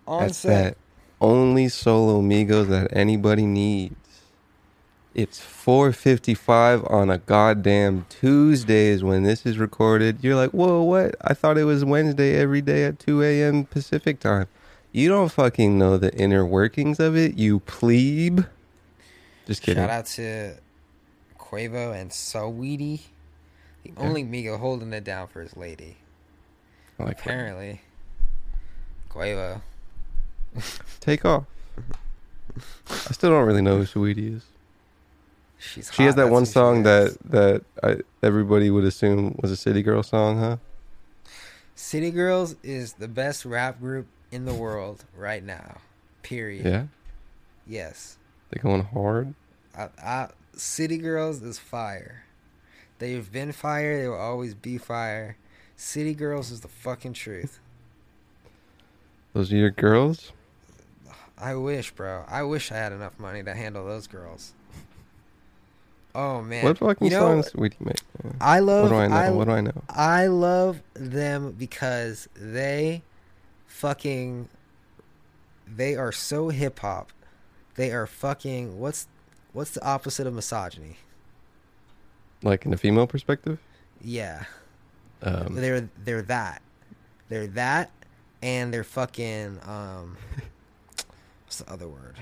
[0.07, 0.75] On That's set.
[0.75, 0.77] that
[1.21, 3.95] only solo amigos that anybody needs.
[5.13, 10.19] It's 4:55 on a goddamn Tuesday is when this is recorded.
[10.23, 11.15] You're like, whoa, what?
[11.21, 13.65] I thought it was Wednesday every day at 2 a.m.
[13.65, 14.47] Pacific time.
[14.91, 18.41] You don't fucking know the inner workings of it, you plebe.
[19.45, 19.81] Just kidding.
[19.83, 20.55] Shout out to
[21.39, 23.01] Quavo and Saweetie.
[23.83, 25.97] The only Migo holding it down for his lady.
[26.99, 27.19] Like.
[27.19, 27.81] Apparently.
[29.09, 29.61] Quavo.
[30.99, 31.45] Take off.
[32.89, 34.45] I still don't really know who Saweetie is.
[35.57, 39.83] She's She has that one song that that I, everybody would assume was a City
[39.83, 40.57] Girl song, huh?
[41.75, 45.77] City Girls is the best rap group in the world right now.
[46.23, 46.65] Period.
[46.65, 46.85] Yeah,
[47.67, 48.17] Yes.
[48.49, 49.33] they're going hard.
[49.77, 52.23] I, I, City Girls is fire.
[52.99, 54.01] They've been fire.
[54.01, 55.37] They will always be fire.
[55.75, 57.59] City Girls is the fucking truth.
[59.33, 60.31] Those are your girls.
[61.37, 62.23] I wish, bro.
[62.27, 64.53] I wish I had enough money to handle those girls.
[66.13, 66.65] Oh man.
[66.65, 67.97] what fucking you know, songs Saweetie make?
[68.41, 69.15] I love What do I know?
[69.15, 69.83] I, what do I know?
[69.89, 73.01] I love them because they
[73.71, 74.49] fucking
[75.67, 77.11] they are so hip hop.
[77.75, 79.07] They are fucking what's
[79.53, 80.97] what's the opposite of misogyny?
[82.43, 83.59] Like in a female perspective.
[84.01, 84.43] Yeah.
[85.23, 86.61] Um, they're they're that.
[87.29, 87.91] They're that
[88.41, 90.17] and they're fucking um
[91.45, 92.17] what's the other word?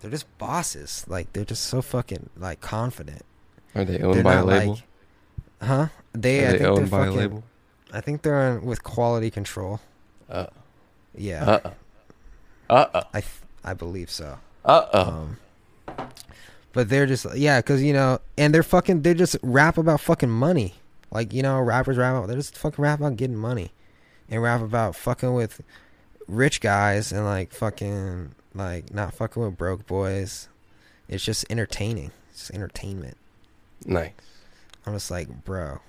[0.00, 1.04] They're just bosses.
[1.08, 3.22] Like they're just so fucking like confident.
[3.74, 4.72] are they owned They're by a label?
[4.74, 4.82] like
[5.62, 5.86] Huh?
[6.12, 7.44] They are I they think owned they're by a fucking, label?
[7.92, 9.80] I think they're on, with quality control.
[10.32, 10.46] Uh
[11.14, 11.44] Yeah.
[11.44, 11.70] uh
[12.70, 14.38] uh uh I th- I believe so.
[14.64, 15.04] uh uh.
[15.08, 15.38] Um,
[16.72, 20.30] but they're just yeah, because you know, and they're fucking they just rap about fucking
[20.30, 20.74] money.
[21.10, 23.72] Like you know, rappers rap about they just fucking rap about getting money,
[24.30, 25.60] and rap about fucking with
[26.26, 30.48] rich guys and like fucking like not fucking with broke boys.
[31.08, 32.10] It's just entertaining.
[32.30, 33.18] It's entertainment.
[33.84, 34.12] Nice.
[34.86, 35.80] I'm just like, bro,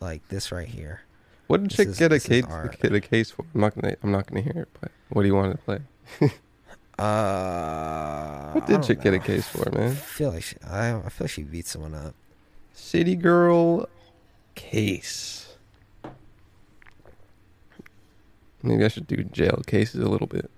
[0.00, 1.02] like this right here.
[1.46, 2.44] What did Chick is- get a case
[2.80, 3.44] get a case for?
[3.54, 4.68] I'm not gonna I'm not gonna hear it.
[4.80, 5.78] But what do you want to play?
[6.96, 9.90] Uh, What did Chick get a case for, man?
[9.90, 12.14] I feel like she, I, I feel like she beat someone up.
[12.72, 13.88] City Girl
[14.54, 15.56] case.
[18.62, 20.48] Maybe I should do jail cases a little bit,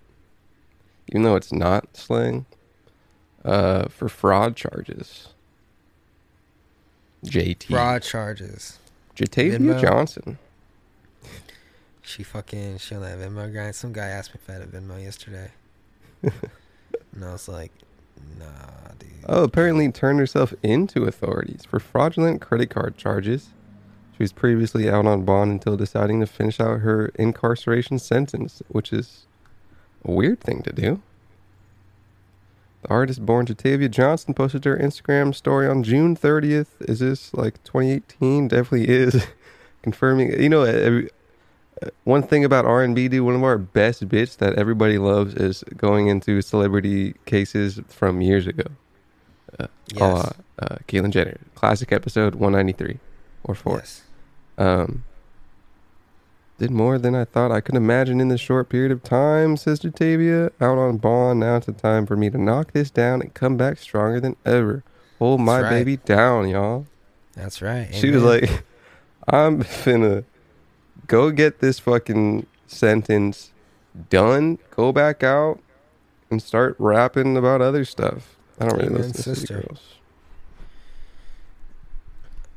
[1.09, 2.45] even though it's not slang.
[3.43, 5.29] Uh, for fraud charges.
[7.25, 8.79] JT Fraud charges.
[9.17, 9.81] Jatavia.
[9.81, 10.37] Johnson.
[12.07, 13.75] She fucking she on that Venmo grind.
[13.75, 15.51] Some guy asked me if I had a Venmo yesterday,
[16.23, 17.73] and I was like,
[18.39, 19.11] Nah, dude.
[19.29, 23.49] Oh, apparently turned herself into authorities for fraudulent credit card charges.
[24.17, 28.93] She was previously out on bond until deciding to finish out her incarceration sentence, which
[28.93, 29.27] is
[30.05, 31.03] a weird thing to do.
[32.83, 36.69] The artist born Jatavia Johnson posted her Instagram story on June 30th.
[36.81, 38.49] Is this like 2018?
[38.49, 39.27] Definitely is.
[39.83, 41.11] Confirming, you know, every,
[42.05, 46.09] one thing about R&B, dude, one of our best bits that everybody loves is going
[46.09, 48.65] into celebrity cases from years ago.
[49.59, 50.01] Uh, Yes.
[50.03, 52.99] uh, uh, Caitlyn Jenner, classic episode 193
[53.45, 53.77] or 4.
[53.77, 54.03] Yes.
[54.59, 55.05] Um,
[56.59, 59.91] did more than I thought I could imagine in this short period of time, sister
[59.91, 60.51] Jatavia.
[60.61, 63.57] Out on bond, now it's the time for me to knock this down and come
[63.57, 64.83] back stronger than ever.
[65.19, 65.71] Hold my right.
[65.71, 66.87] baby down, y'all.
[67.35, 67.95] That's right.
[67.95, 68.65] She was like,
[69.29, 70.25] I'm finna
[71.07, 73.53] go get this fucking sentence
[74.11, 75.61] done, go back out,
[76.31, 78.37] and start rapping about other stuff.
[78.61, 79.55] I don't really Amen, listen to City sister.
[79.63, 79.81] Girls.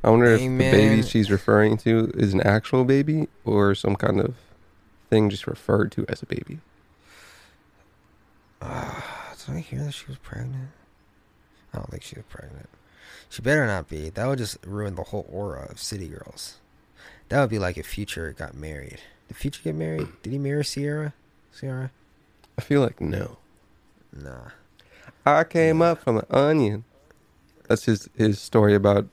[0.02, 4.18] I wonder if the baby she's referring to is an actual baby or some kind
[4.18, 4.34] of
[5.10, 6.60] thing just referred to as a baby.
[8.62, 10.70] Ah, did I hear that she was pregnant?
[11.74, 12.68] I don't think she was pregnant.
[13.28, 14.08] She better not be.
[14.08, 16.59] That would just ruin the whole aura of City Girls.
[17.30, 18.98] That would be like if Future got married.
[19.28, 20.08] Did Future get married?
[20.22, 21.14] Did he marry Ciara?
[21.58, 21.92] Ciara?
[22.58, 23.38] I feel like no.
[24.12, 24.50] Nah.
[25.24, 26.84] I came up from an onion.
[27.68, 29.06] That's his his story about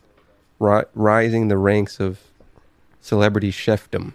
[0.59, 2.19] ri- rising the ranks of
[3.01, 4.13] celebrity chefdom.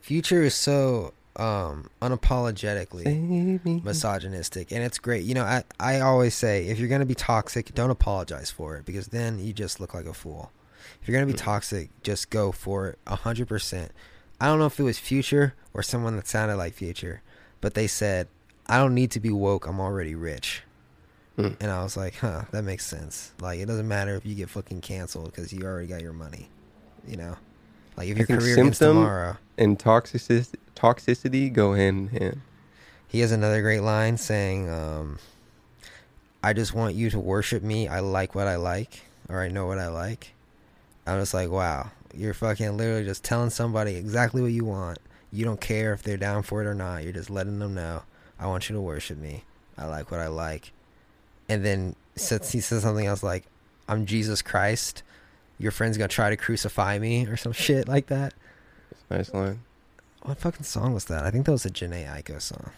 [0.00, 5.24] Future is so um unapologetically misogynistic and it's great.
[5.24, 8.76] You know, I I always say if you're going to be toxic, don't apologize for
[8.76, 10.52] it because then you just look like a fool.
[11.00, 13.88] If you're going to be toxic, just go for it 100%.
[14.40, 17.22] I don't know if it was Future or someone that sounded like Future,
[17.60, 18.28] but they said,
[18.66, 19.66] "I don't need to be woke.
[19.66, 20.62] I'm already rich."
[21.36, 21.50] Hmm.
[21.60, 23.32] And I was like, "Huh, that makes sense.
[23.40, 26.48] Like it doesn't matter if you get fucking canceled cuz you already got your money."
[27.06, 27.36] You know?
[27.96, 32.40] Like if I your career ends tomorrow, and toxicity toxicity go hand in hand.
[33.08, 35.18] He has another great line saying, um,
[36.42, 37.88] I just want you to worship me.
[37.88, 40.32] I like what I like, or I know what I like.
[41.06, 44.98] I'm just like, wow, you're fucking literally just telling somebody exactly what you want.
[45.32, 47.04] You don't care if they're down for it or not.
[47.04, 48.02] You're just letting them know,
[48.38, 49.44] I want you to worship me.
[49.78, 50.72] I like what I like.
[51.48, 53.44] And then since he says something else like,
[53.88, 55.02] I'm Jesus Christ,
[55.58, 58.34] your friend's gonna try to crucify me or some shit like that.
[59.10, 59.60] Nice line.
[60.22, 61.24] What fucking song was that?
[61.24, 62.70] I think that was a Jhené Aiko song.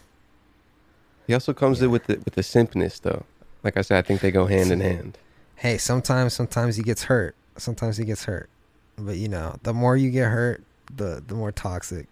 [1.25, 1.85] He also comes Yeah.
[1.85, 3.25] in with the with the simpness though.
[3.63, 5.17] Like I said, I think they go hand in hand.
[5.57, 7.35] hey, sometimes sometimes he gets hurt.
[7.61, 8.49] Sometimes he gets hurt.
[8.97, 10.63] But you know, the more you get hurt,
[10.95, 12.07] the the more toxic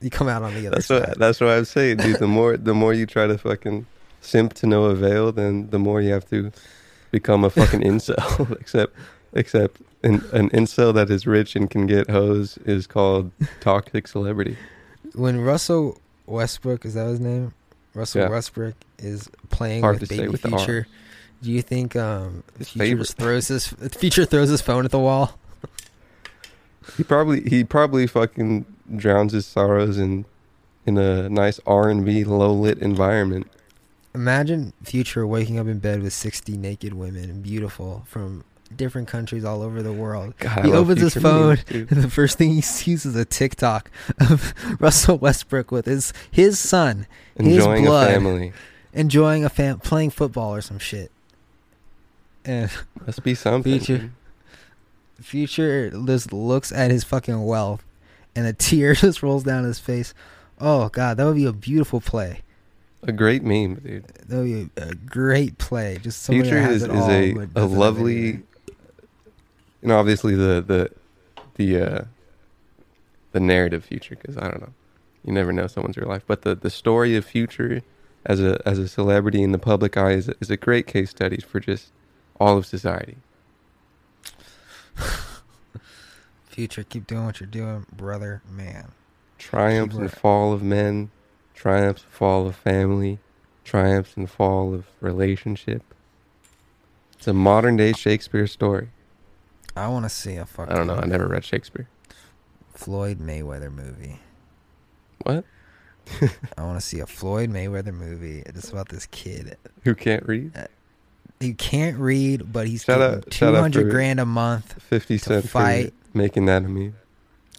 [0.00, 1.08] you come out on the other That's side.
[1.08, 2.18] what that's what I'm saying, dude.
[2.18, 3.86] The more the more you try to fucking
[4.20, 6.52] simp to no avail, then the more you have to
[7.10, 8.50] become a fucking incel.
[8.60, 8.94] except
[9.32, 14.56] except an an incel that is rich and can get hoes is called toxic celebrity.
[15.14, 17.54] When Russell Westbrook is that his name?
[17.94, 18.28] Russell Yeah.
[18.28, 20.86] Westbrook is playing Hard with Baby Future.
[21.44, 25.38] Do you think um Future just throws his Future throws his phone at the wall?
[26.96, 28.64] He probably he probably fucking
[28.96, 30.24] drowns his sorrows in
[30.86, 33.46] in a nice R and B low lit environment.
[34.14, 39.60] Imagine Future waking up in bed with sixty naked women, beautiful from different countries all
[39.60, 40.32] over the world.
[40.38, 44.54] God, he opens his phone, and the first thing he sees is a TikTok of
[44.80, 48.52] Russell Westbrook with his his son enjoying his blood, a family.
[48.94, 51.10] enjoying a fam, playing football or some shit.
[52.44, 52.70] And
[53.06, 53.80] Must be something.
[53.80, 54.10] Future.
[55.20, 57.84] Future just looks at his fucking wealth,
[58.34, 60.12] and a tear just rolls down his face.
[60.60, 62.40] Oh god, that would be a beautiful play.
[63.02, 64.06] A great meme, dude.
[64.28, 65.98] That would be a great play.
[66.02, 68.42] Just somebody Future is, all, a, a lovely
[69.88, 70.90] know obviously the the
[71.56, 72.04] the uh
[73.32, 74.72] the narrative future because i don't know
[75.24, 77.82] you never know someone's real life but the the story of future
[78.24, 81.38] as a as a celebrity in the public eye is, is a great case study
[81.38, 81.90] for just
[82.40, 83.16] all of society
[86.46, 88.92] Future, keep doing what you're doing, brother, man.
[89.38, 91.10] Triumphs and fall of men,
[91.54, 93.18] triumphs and fall of family,
[93.64, 95.82] triumphs and fall of relationship.
[97.14, 98.90] It's a modern day Shakespeare story.
[99.76, 100.94] I want to see a fucking I don't know.
[100.94, 101.88] I never read Shakespeare.
[102.72, 104.20] Floyd Mayweather movie.
[105.22, 105.44] What?
[106.56, 108.42] I want to see a Floyd Mayweather movie.
[108.46, 110.56] It's about this kid Who can't read?
[110.56, 110.66] Uh,
[111.40, 115.42] He can't read, but he's Shout getting two hundred grand a month, Fifty to Cent
[115.44, 115.92] for fight.
[116.14, 116.94] making that a meme.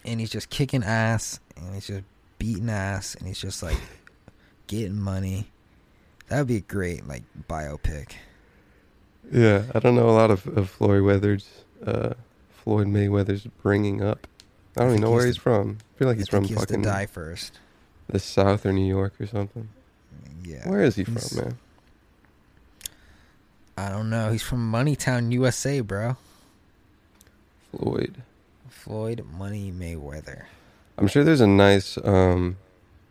[0.04, 2.02] and he's just kicking ass, and he's just
[2.38, 3.76] beating ass, and he's just like
[4.66, 5.50] getting money.
[6.28, 8.12] That would be a great like biopic.
[9.30, 11.46] Yeah, I don't know a lot of, of Floyd Weathers,
[11.84, 12.14] uh,
[12.50, 14.26] Floyd Mayweather's bringing up.
[14.76, 15.78] I don't I even know he where he's from.
[15.94, 17.58] I feel like I he's think from he has fucking to die first.
[18.08, 19.68] the South or New York or something.
[20.44, 20.68] Yeah.
[20.68, 21.58] Where is he He's- from, man?
[23.76, 24.30] I don't know.
[24.30, 26.16] He's from Moneytown, USA, bro.
[27.70, 28.22] Floyd.
[28.68, 30.44] Floyd Money Mayweather.
[30.96, 32.56] I'm sure there's a nice um,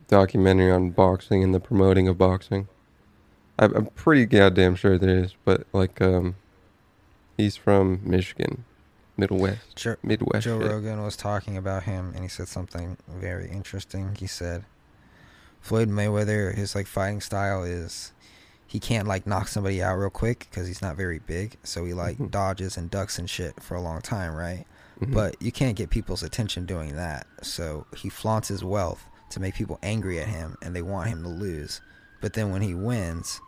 [0.07, 2.67] documentary on boxing and the promoting of boxing.
[3.59, 6.35] I, I'm pretty goddamn sure there is, but like, um,
[7.37, 8.65] he's from Michigan,
[9.17, 10.45] Middle West, Joe, Midwest.
[10.45, 10.71] Joe shit.
[10.71, 14.15] Rogan was talking about him, and he said something very interesting.
[14.15, 14.65] He said,
[15.61, 18.11] Floyd Mayweather, his like fighting style is
[18.67, 21.93] he can't like knock somebody out real quick because he's not very big, so he
[21.93, 22.31] like Mhm.
[22.31, 24.65] dodges and ducks and shit for a long time, right?
[25.01, 25.13] Mhm.
[25.13, 29.55] But you can't get people's attention doing that, so he flaunts his wealth to make
[29.55, 31.81] people angry at him, and they want him to lose.
[32.21, 33.39] But then when he wins,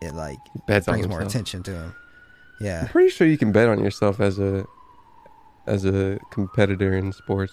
[0.00, 1.94] it like bets brings more attention to him.
[2.60, 2.80] Yeah.
[2.80, 4.64] I'm Yeah, pretty sure you can bet on yourself as a
[5.66, 7.52] as a competitor in sports.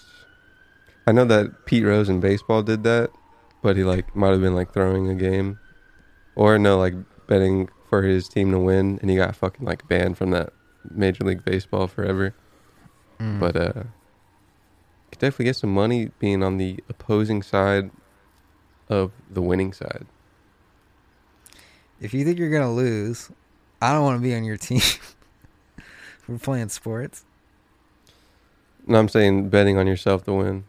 [1.06, 3.10] I know that Pete Rose in baseball did that,
[3.62, 5.58] but he like might have been like throwing a game,
[6.36, 6.94] or no, like
[7.26, 10.52] betting for his team to win, and he got fucking like banned from that
[10.90, 12.34] Major League Baseball forever.
[13.18, 13.40] Mm.
[13.40, 13.82] But uh,
[15.10, 17.90] could definitely get some money being on the opposing side
[18.88, 20.06] of the winning side.
[22.00, 23.30] if you think you're gonna lose,
[23.80, 24.82] I don't want to be on your team.
[26.28, 27.24] We're playing sports.
[28.86, 30.64] No, I'm saying betting on yourself to win.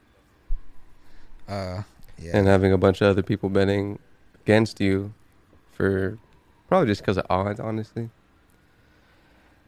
[1.47, 1.83] Uh,
[2.17, 2.31] yeah.
[2.33, 3.99] and having a bunch of other people betting
[4.43, 5.13] against you
[5.77, 6.17] for
[6.67, 8.09] probably just because of odds, honestly.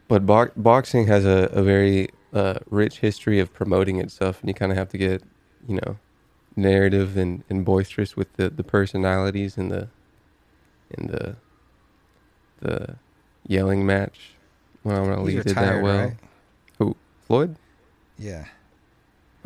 [0.07, 4.55] But bo- boxing has a, a very uh, rich history of promoting itself, and you
[4.55, 5.21] kind of have to get,
[5.67, 5.97] you know,
[6.55, 9.87] narrative and, and boisterous with the, the personalities and the
[10.97, 11.35] and the
[12.61, 12.95] the
[13.47, 14.31] yelling match.
[14.83, 16.07] Well, I'm gonna leave it that well.
[16.07, 16.17] right?
[16.79, 16.95] Who
[17.27, 17.55] Floyd?
[18.17, 18.45] Yeah.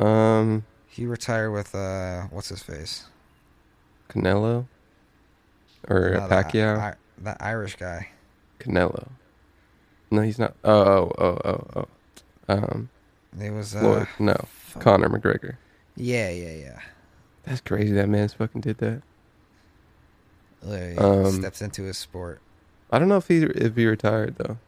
[0.00, 3.04] Um, He retired with uh, what's his face?
[4.08, 4.66] Canelo
[5.88, 6.96] or No, Pacquiao?
[7.18, 8.08] That Irish guy.
[8.60, 9.08] Canelo.
[10.10, 10.54] No, he's not.
[10.64, 11.86] Oh, oh, oh, oh, oh.
[12.48, 12.88] Um,
[13.40, 14.08] It was uh, Floyd.
[14.18, 14.82] No, fuck.
[14.82, 15.56] Conor McGregor.
[15.96, 16.80] Yeah, yeah, yeah.
[17.44, 17.92] That's crazy.
[17.92, 19.02] That man's fucking did that.
[20.62, 22.40] Literally Um, steps into his sport.
[22.90, 24.58] I don't know if he if he retired though.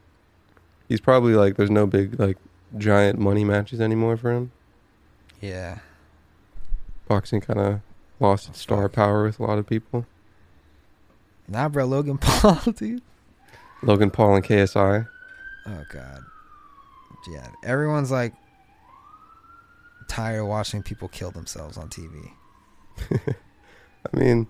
[0.88, 2.36] He's probably like there's no big like
[2.76, 4.52] giant money matches anymore for him.
[5.40, 5.78] Yeah.
[7.08, 7.80] Boxing kind of
[8.20, 10.06] lost its star power with a lot of people.
[11.48, 13.02] Nah, bro, Logan Paul, dude.
[13.82, 15.06] Logan Paul and KSI.
[15.66, 16.22] Oh god.
[17.30, 18.34] Yeah, everyone's like
[20.08, 22.30] tired of watching people kill themselves on TV.
[23.10, 24.46] I mean,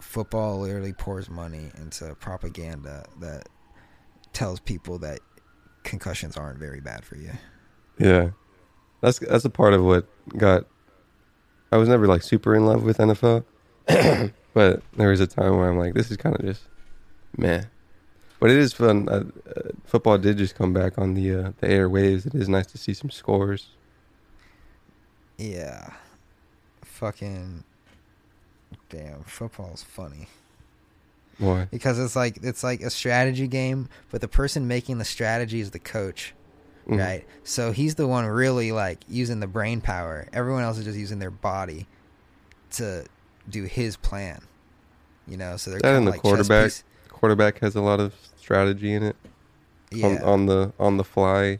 [0.00, 3.48] Football literally pours money into propaganda that
[4.32, 5.20] tells people that
[5.82, 7.30] concussions aren't very bad for you.
[7.98, 8.30] yeah,
[9.02, 10.66] that's that's a part of what got.
[11.72, 13.44] I was never like super in love with NFL,
[14.54, 16.62] but there was a time where I'm like, this is kind of just,
[17.36, 17.62] meh.
[18.38, 19.08] But it is fun.
[19.08, 22.24] Uh, uh, football did just come back on the uh, the airwaves.
[22.26, 23.68] It is nice to see some scores.
[25.36, 25.90] Yeah.
[26.82, 27.64] Fucking
[28.88, 30.28] damn, football's funny.
[31.38, 31.68] Why?
[31.70, 35.70] Because it's like it's like a strategy game, but the person making the strategy is
[35.70, 36.34] the coach.
[36.88, 36.98] Mhm.
[36.98, 37.26] right?
[37.44, 40.26] So he's the one really like using the brain power.
[40.32, 41.86] Everyone else is just using their body
[42.72, 43.04] to
[43.50, 44.42] do his plan.
[45.26, 46.72] You know, so they're That and the like quarterback.
[47.08, 49.16] Quarterback has a lot of strategy in it.
[49.92, 51.58] Yeah, On, on the on the fly,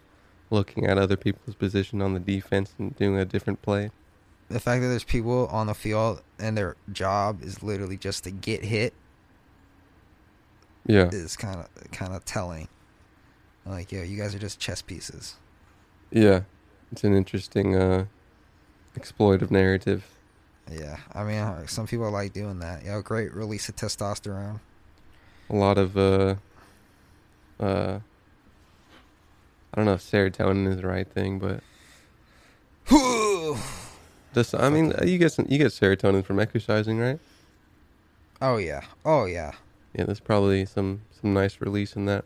[0.50, 3.90] looking at other people's position on the defense and doing a different play.
[4.48, 8.30] the fact that there's people on the field and their job is literally just to
[8.30, 8.94] get hit
[10.86, 12.68] Yeah, is kind of kind of telling.
[13.66, 15.36] Like, yo, you guys are just chess pieces.
[16.10, 16.42] yeah.
[16.92, 18.06] It's an interesting uh,
[18.98, 20.04] exploitive narrative.
[20.70, 22.84] Yeah, I mean, uh, some people like doing that.
[22.84, 24.60] Yo, great release of testosterone.
[25.48, 26.36] A lot of uh,
[27.58, 27.98] uh,
[29.72, 31.60] I don't know if serotonin is the right thing, but
[34.34, 37.18] just I mean you get some you get serotonin from exercising, right?
[38.40, 38.82] oh yeah.
[39.04, 39.52] Oh yeah.
[39.94, 42.24] Yeah, there's probably some some nice release in that.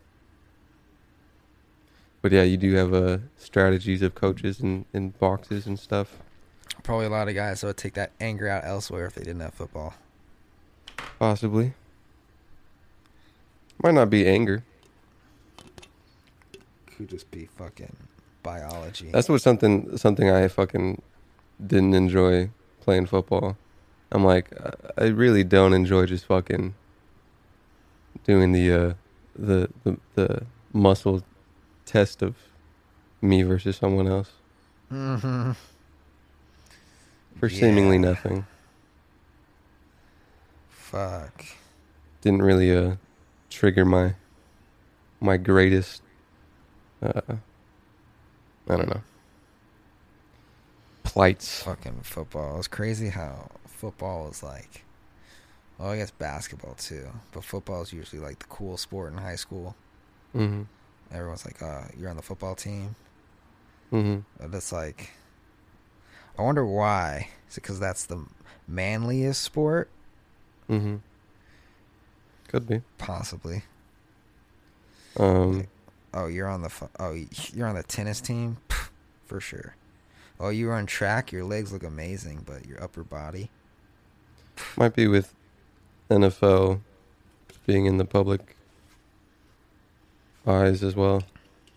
[2.21, 6.17] But yeah, you do have uh, strategies of coaches and, and boxes and stuff.
[6.85, 9.41] Probably a lot of guys that would take that anger out elsewhere if they didn't
[9.41, 9.95] have football.
[11.19, 11.73] Possibly.
[13.81, 14.63] Might not be anger.
[16.95, 17.95] Could just be fucking
[18.43, 19.09] biology.
[19.11, 21.01] That's what something something I fucking
[21.65, 23.57] didn't enjoy playing football.
[24.11, 24.49] I'm like,
[24.97, 26.75] I- really don't enjoy just fucking
[28.23, 28.93] doing the uh,
[29.35, 31.23] the the the muscle
[31.85, 32.35] test of
[33.21, 34.31] me versus someone else
[34.91, 35.51] mm-hmm.
[37.39, 38.45] For seemingly nothing.
[40.69, 41.45] Fuck.
[42.21, 42.95] Didn't really uh
[43.49, 44.15] trigger my
[45.19, 46.01] my greatest
[47.01, 47.21] uh
[48.69, 49.01] I don't know
[51.03, 51.63] plights.
[51.63, 52.57] Fucking football.
[52.57, 54.83] It's crazy how football is like.
[55.77, 59.35] Well, I guess basketball too, but football is usually like the cool sport in high
[59.35, 59.75] school.
[60.33, 60.63] hmm
[61.11, 62.95] Everyone's like, "Uh, you're on the football team."
[63.91, 65.11] hmm But it's like,
[66.37, 67.29] I wonder why.
[67.49, 68.25] Is it because that's the
[68.67, 69.89] manliest sport?
[70.67, 70.97] hmm
[72.47, 72.81] Could be.
[72.97, 73.63] Possibly.
[75.17, 75.67] Um,
[76.13, 77.13] Oh, you're on the fu- oh
[77.53, 78.87] you're on the tennis team, Pff,
[79.25, 79.75] for sure.
[80.39, 81.31] Oh, you run track.
[81.33, 83.49] Your legs look amazing, but your upper body.
[84.77, 85.33] might be with
[86.09, 86.79] NFL
[87.65, 88.55] being in the public
[90.47, 91.23] eyes as well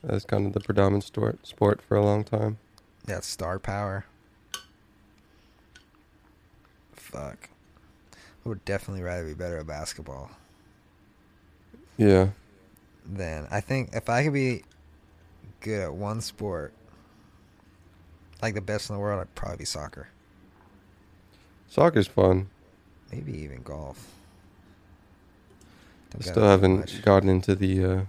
[0.07, 2.59] as kind of the predominant sport sport for a long time.
[3.05, 4.05] That's star power.
[7.11, 7.49] Fuck.
[8.45, 10.31] I would definitely rather be better at basketball
[11.97, 12.29] Yeah.
[13.07, 14.63] than I think if I could be
[15.61, 16.73] good at one sport,
[18.43, 20.09] like the best in the world, I'd probably be soccer.
[21.69, 22.49] Soccer's fun.
[23.11, 24.13] Maybe even golf.
[26.11, 27.03] I Don't still haven't much.
[27.03, 28.01] gotten into the, uh,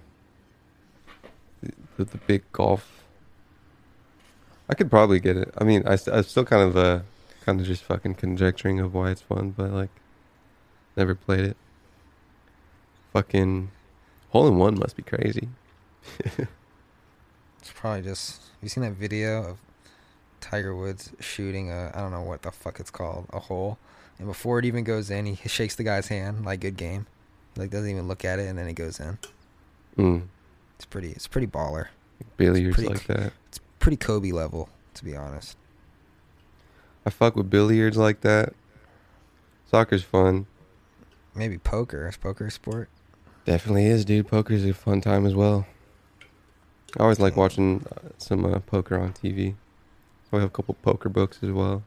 [1.97, 3.03] the the big golf.
[4.69, 5.53] I could probably get it.
[5.57, 6.99] I mean, I st- I'm still kind of uh
[7.49, 9.89] kind of just fucking conjecturing of why it's fun, but like
[10.95, 11.57] never played it.
[13.11, 13.71] Fucking
[14.29, 15.49] hole in one must be crazy.
[17.61, 18.41] It's probably just.
[18.61, 19.57] You seen that video of
[20.39, 23.77] Tiger Woods shooting a I don't know what the fuck it's called a hole,
[24.17, 27.05] and before it even goes in, he shakes the guy's hand like good game.
[27.53, 29.17] He like doesn't even look at it, and then it goes in.
[29.97, 30.27] Mm.
[30.77, 31.11] It's pretty.
[31.11, 31.87] It's pretty baller.
[32.37, 33.33] Billiards pretty like that.
[33.49, 35.57] It's pretty Kobe level, to be honest.
[37.09, 38.53] I fuck with billiards like that.
[39.65, 40.45] Soccer's fun.
[41.33, 42.07] Maybe poker.
[42.07, 42.87] Is poker a sport?
[43.45, 44.27] Definitely is, dude.
[44.27, 45.65] Poker's a fun time as well.
[46.99, 49.55] I always like watching uh, some uh, poker on TV.
[50.31, 51.81] I have a couple poker books as well.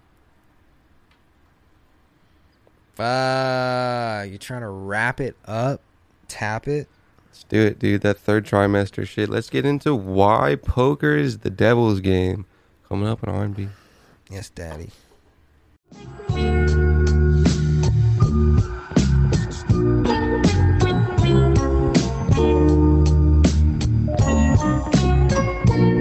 [2.99, 5.83] Ah, you trying to wrap it up,
[6.27, 6.89] tap it.
[7.29, 8.01] Let's do it, dude.
[8.01, 9.29] That third trimester shit.
[9.29, 12.45] Let's get into why poker is the devil's game.
[12.89, 13.69] Coming up on R&B.
[14.29, 14.91] Yes, daddy.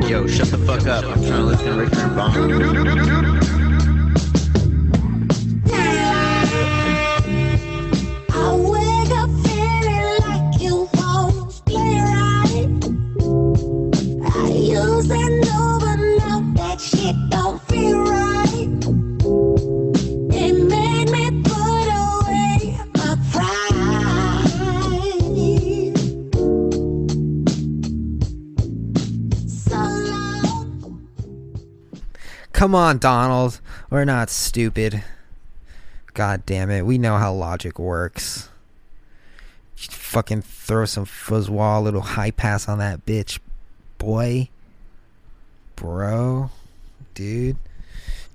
[0.07, 1.03] Yo, shut the fuck up.
[1.05, 3.50] I'm trying to listen to Richter and Bond.
[32.61, 33.59] Come on, Donald.
[33.89, 35.03] We're not stupid.
[36.13, 36.85] God damn it.
[36.85, 38.49] We know how logic works.
[39.75, 43.39] Just fucking throw some fuzzwall, little high pass on that bitch.
[43.97, 44.49] Boy.
[45.75, 46.51] Bro.
[47.15, 47.57] Dude.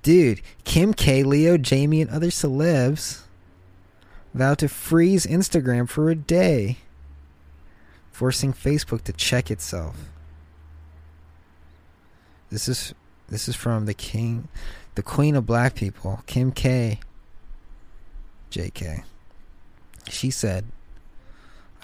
[0.03, 0.41] Dude.
[0.65, 3.21] Kim K, Leo, Jamie, and other celebs
[4.33, 6.79] vow to freeze Instagram for a day,
[8.11, 9.95] forcing Facebook to check itself.
[12.49, 12.93] This is
[13.29, 14.47] this is from the king,
[14.95, 16.99] the queen of black people, Kim K.
[18.51, 19.03] JK.
[20.09, 20.65] She said,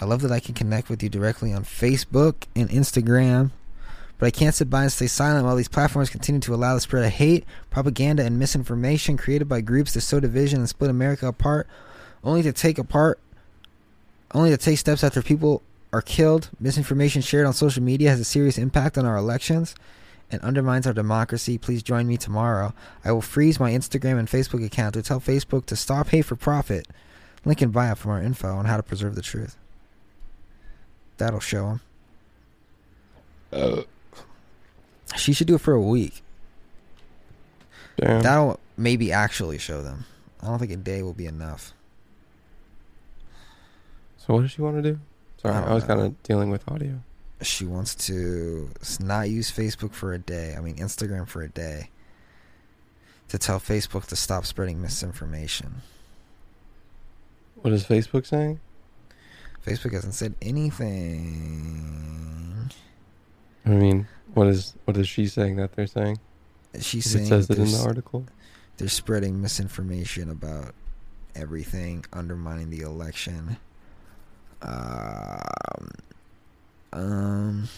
[0.00, 3.50] I love that I can connect with you directly on Facebook and Instagram,
[4.18, 6.80] but I can't sit by and stay silent while these platforms continue to allow the
[6.80, 11.28] spread of hate, propaganda, and misinformation created by groups that sow division and split America
[11.28, 11.68] apart,
[12.22, 13.20] only to take apart,
[14.32, 16.50] only to take steps after people are killed.
[16.58, 19.74] Misinformation shared on social media has a serious impact on our elections
[20.34, 21.56] and undermines our democracy.
[21.58, 22.74] Please join me tomorrow.
[23.04, 26.36] I will freeze my Instagram and Facebook account to tell Facebook to stop hate for
[26.36, 26.88] profit.
[27.44, 29.56] Link in bio for more info on how to preserve the truth.
[31.16, 31.80] That'll show them.
[33.52, 33.82] Uh.
[35.16, 36.22] She should do it for a week.
[37.96, 38.22] Damn.
[38.22, 40.06] That'll maybe actually show them.
[40.42, 41.72] I don't think a day will be enough.
[44.16, 44.98] so what does she want to do?
[45.40, 47.00] Sorry, I I, was kind of dealing with audio.
[47.44, 48.70] She wants to
[49.00, 50.54] not use Facebook for a day.
[50.56, 51.90] I mean, Instagram for a day.
[53.28, 55.76] To tell Facebook to stop spreading misinformation.
[57.56, 58.60] What is Facebook saying?
[59.66, 60.90] Facebook hasn't said anything.
[63.64, 66.18] I mean, what is what is she saying that they're saying?
[66.80, 68.26] She's saying it says it in there's- the article.
[68.76, 70.74] they're spreading misinformation about
[71.34, 73.56] everything, undermining the election.
[74.60, 75.90] Um,
[76.94, 77.68] um,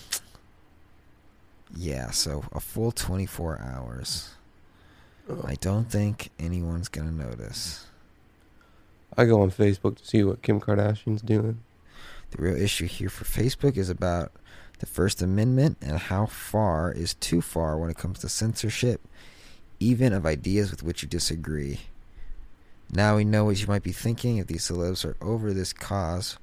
[1.75, 4.35] yeah, so a full 24 hours.
[5.45, 7.87] I don't think anyone's gonna notice.
[9.17, 11.61] I go on Facebook to see what Kim Kardashian's doing.
[12.31, 14.33] The real issue here for Facebook is about
[14.79, 19.01] the First Amendment and how far is too far when it comes to censorship,
[19.81, 21.81] even of ideas with which you disagree.
[22.93, 24.37] Now we know what you might be thinking.
[24.37, 26.39] If these celebs are over this cause,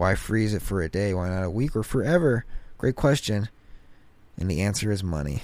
[0.00, 1.12] why freeze it for a day?
[1.12, 2.46] Why not a week or forever?
[2.78, 3.50] Great question.
[4.38, 5.42] And the answer is money.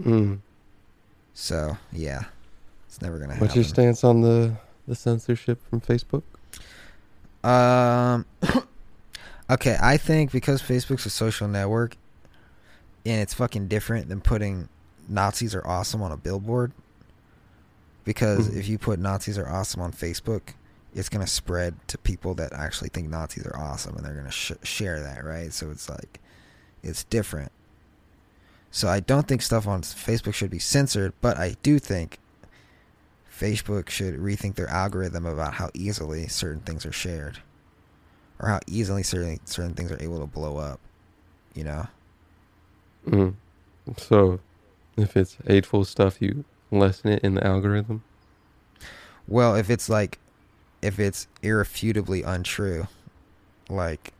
[0.00, 0.38] Mm.
[1.34, 2.26] So, yeah.
[2.86, 3.48] It's never going to happen.
[3.48, 4.54] What's your stance on the
[4.86, 6.22] the censorship from Facebook?
[7.42, 8.26] Um.
[9.50, 11.96] okay, I think because Facebook's a social network,
[13.04, 14.68] and it's fucking different than putting
[15.08, 16.70] Nazis are awesome on a billboard.
[18.04, 18.56] Because Mhm.
[18.56, 20.54] if you put Nazis are awesome on Facebook,
[20.96, 24.52] it's gonna spread to people that actually think Nazis are awesome, and they're gonna sh-
[24.64, 25.52] share that, right?
[25.52, 26.18] So it's like,
[26.82, 27.52] it's different.
[28.70, 32.18] So I don't think stuff on Facebook should be censored, but I do think
[33.30, 37.38] Facebook should rethink their algorithm about how easily certain things are shared,
[38.40, 40.80] or how easily certain certain things are able to blow up.
[41.54, 41.88] You know,
[43.06, 43.34] Mm.
[43.96, 44.40] So,
[44.96, 48.02] if it's hateful stuff, you lessen it in the algorithm.
[49.28, 50.18] well, if it's like,
[50.86, 52.86] if it's irrefutably untrue,
[53.68, 54.12] like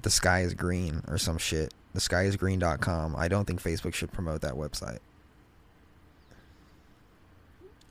[0.00, 3.94] the sky is green or some shit, the sky is green.com, I don't think Facebook
[3.94, 4.98] should promote that website.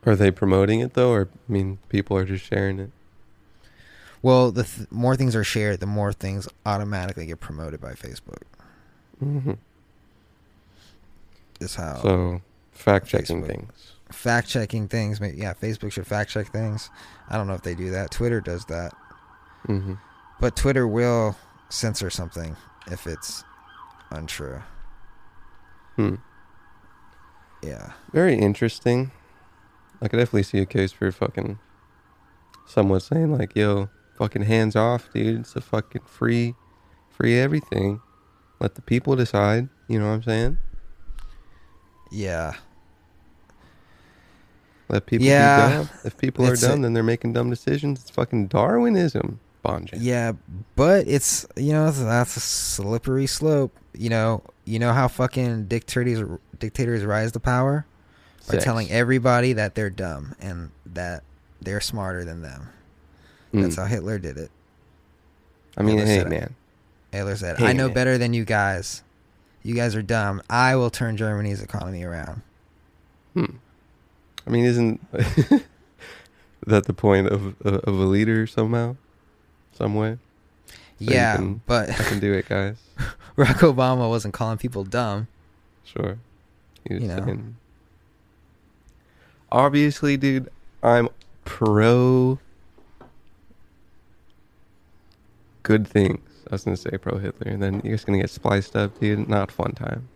[0.06, 2.92] Are they promoting it though, or I mean, people are just sharing it?
[4.22, 8.44] Well, the th- more things are shared, the more things automatically get promoted by Facebook.
[9.24, 9.54] Mm-hmm.
[11.60, 13.93] Is how So, fact checking things.
[14.14, 15.20] Fact checking things.
[15.20, 16.90] Maybe, yeah, Facebook should fact check things.
[17.30, 18.12] I don't know if they do that.
[18.12, 18.94] Twitter does that,
[19.66, 19.94] hmm
[20.40, 21.38] but Twitter will
[21.70, 22.56] censor something
[22.88, 23.44] if it's
[24.12, 24.62] untrue.
[25.96, 26.16] Hmm.
[27.62, 29.12] Yeah, Very interesting.
[30.02, 31.60] I could definitely see a case for fucking
[32.66, 35.42] someone saying like, "Yo, fucking hands off, dude.
[35.42, 36.56] It's a fucking free,
[37.10, 38.02] free everything.
[38.60, 40.58] Let the people decide." You know what I'm saying?
[42.12, 42.56] yeah,
[44.90, 45.68] Let people Yeah.
[45.68, 45.90] be dumb.
[46.04, 48.02] If people are It's a- dumb, then they're making dumb decisions.
[48.02, 49.98] It's fucking Darwinism, Bonjan.
[50.00, 50.34] yeah.
[50.76, 53.76] But it's you know that's a slippery slope.
[53.94, 56.28] You know, you know how fucking dictators
[56.60, 57.86] dictators rise to power
[58.48, 58.64] by Sex.
[58.64, 61.24] telling everybody that they're dumb and that
[61.62, 62.70] they're smarter than them.
[63.54, 63.80] That's Mm.
[63.80, 64.52] how Hitler did it.
[65.78, 66.56] I mean, Hitler hey, said man.
[67.12, 67.94] Hitler said, Hey, "I know man.
[67.94, 69.04] better than you guys.
[69.62, 70.42] You guys are dumb.
[70.50, 72.42] I will turn Germany's economy around."
[73.34, 73.46] Hmm.
[74.46, 75.00] I mean, isn't
[76.68, 78.96] that the point of of a leader somehow,
[79.74, 80.18] some way?
[80.68, 80.76] So
[81.12, 82.78] yeah, can- but I can do it, guys.
[83.38, 85.28] Barack Obama wasn't calling people dumb.
[85.84, 86.18] Sure.
[86.88, 87.26] He was You know.
[87.26, 87.56] saying-
[89.52, 90.50] Obviously, dude,
[90.82, 91.10] I'm
[91.46, 92.40] pro
[95.64, 96.20] good things.
[96.50, 99.28] I was gonna say pro Hitler, and then you're just gonna get spliced up, dude.
[99.30, 100.10] Not fun time.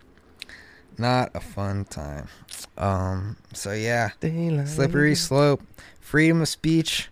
[0.98, 2.28] Not a fun time.
[2.76, 3.36] Um.
[3.52, 4.68] So yeah, Daylight.
[4.68, 5.62] slippery slope.
[6.00, 7.08] Freedom of speech.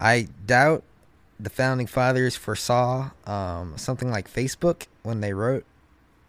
[0.00, 0.82] I doubt
[1.38, 5.64] the founding fathers foresaw um, something like Facebook when they wrote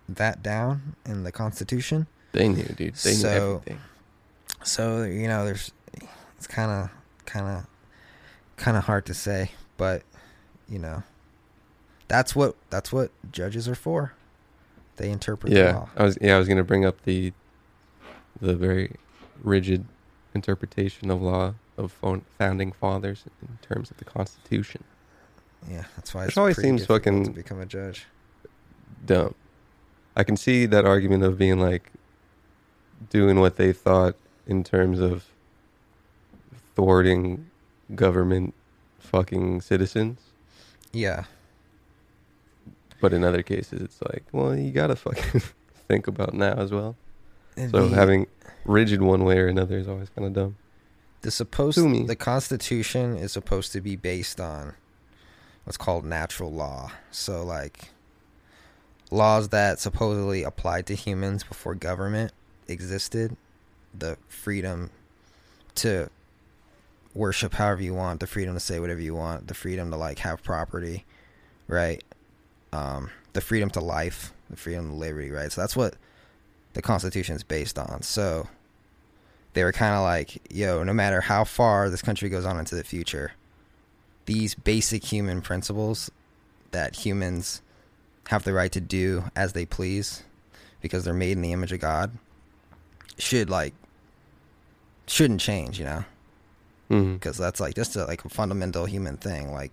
[0.09, 2.07] that down in the Constitution.
[2.33, 2.95] They knew, dude.
[2.95, 3.79] They knew So- everything.
[4.63, 5.71] So you know, there's
[6.37, 6.89] it's kind of,
[7.25, 7.65] kind of,
[8.57, 10.03] kind of hard to say, but
[10.69, 11.03] you know,
[12.07, 14.13] that's what that's what judges are for.
[15.01, 15.89] They interpret the Yeah, law.
[15.97, 16.17] I was.
[16.21, 17.33] Yeah, I was gonna bring up the
[18.39, 18.95] the very
[19.43, 19.85] rigid
[20.35, 21.91] interpretation of law of
[22.37, 24.83] founding fathers in terms of the Constitution.
[25.67, 28.05] Yeah, that's why it's always seems fucking- to become a judge.
[29.03, 29.33] dumb.
[30.15, 31.91] I can see that argument of being like
[33.09, 35.25] doing what they thought in terms of
[36.75, 37.49] thwarting
[37.95, 38.53] government
[38.99, 40.19] fucking citizens.
[40.93, 41.23] Yeah,
[43.01, 45.41] But in other cases, it's like, well, you gotta fucking
[45.87, 46.95] think about now as well.
[47.57, 48.27] And So the- having
[48.63, 50.55] rigid one way or another is always kind of dumb.
[51.21, 51.77] the supposed
[52.07, 54.75] the Constitution is supposed to be based on
[55.65, 56.91] what's called natural law.
[57.11, 57.89] So like
[59.09, 62.31] laws that supposedly applied to humans before government
[62.67, 63.35] existed,
[63.97, 64.89] the freedom
[65.75, 66.09] to
[67.13, 70.19] worship however you want, the freedom to say whatever you want, the freedom to like
[70.19, 71.03] have property,
[71.67, 72.03] right?
[72.73, 75.51] Um, the freedom to life, the freedom to liberty, right?
[75.51, 75.95] So that's what
[76.73, 78.01] the Constitution is based on.
[78.01, 78.47] So
[79.53, 82.75] they were kind of like, yo, no matter how far this country goes on into
[82.75, 83.33] the future,
[84.25, 86.09] these basic human principles
[86.71, 87.61] that humans
[88.27, 90.23] have the right to do as they please
[90.81, 92.11] because they're made in the image of God
[93.17, 93.73] should like
[95.07, 96.05] shouldn't change, you know?
[96.87, 99.51] hmm Because that's like just a, like a fundamental human thing.
[99.51, 99.71] Like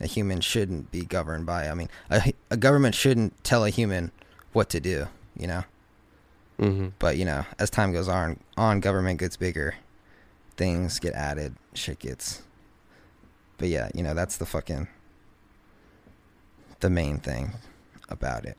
[0.00, 1.68] a human shouldn't be governed by.
[1.68, 4.10] I mean, a, a government shouldn't tell a human
[4.52, 5.64] what to do, you know?
[6.58, 9.74] hmm But you know, as time goes on, on government gets bigger,
[10.56, 12.42] things get added, shit gets.
[13.58, 14.88] But yeah, you know that's the fucking
[16.80, 17.52] the main thing
[18.08, 18.56] about it.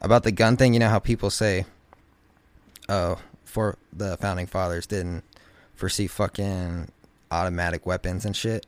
[0.00, 1.64] About the gun thing, you know how people say,
[2.88, 5.22] "Oh, for the founding fathers didn't
[5.76, 6.88] foresee fucking
[7.30, 8.66] automatic weapons and shit."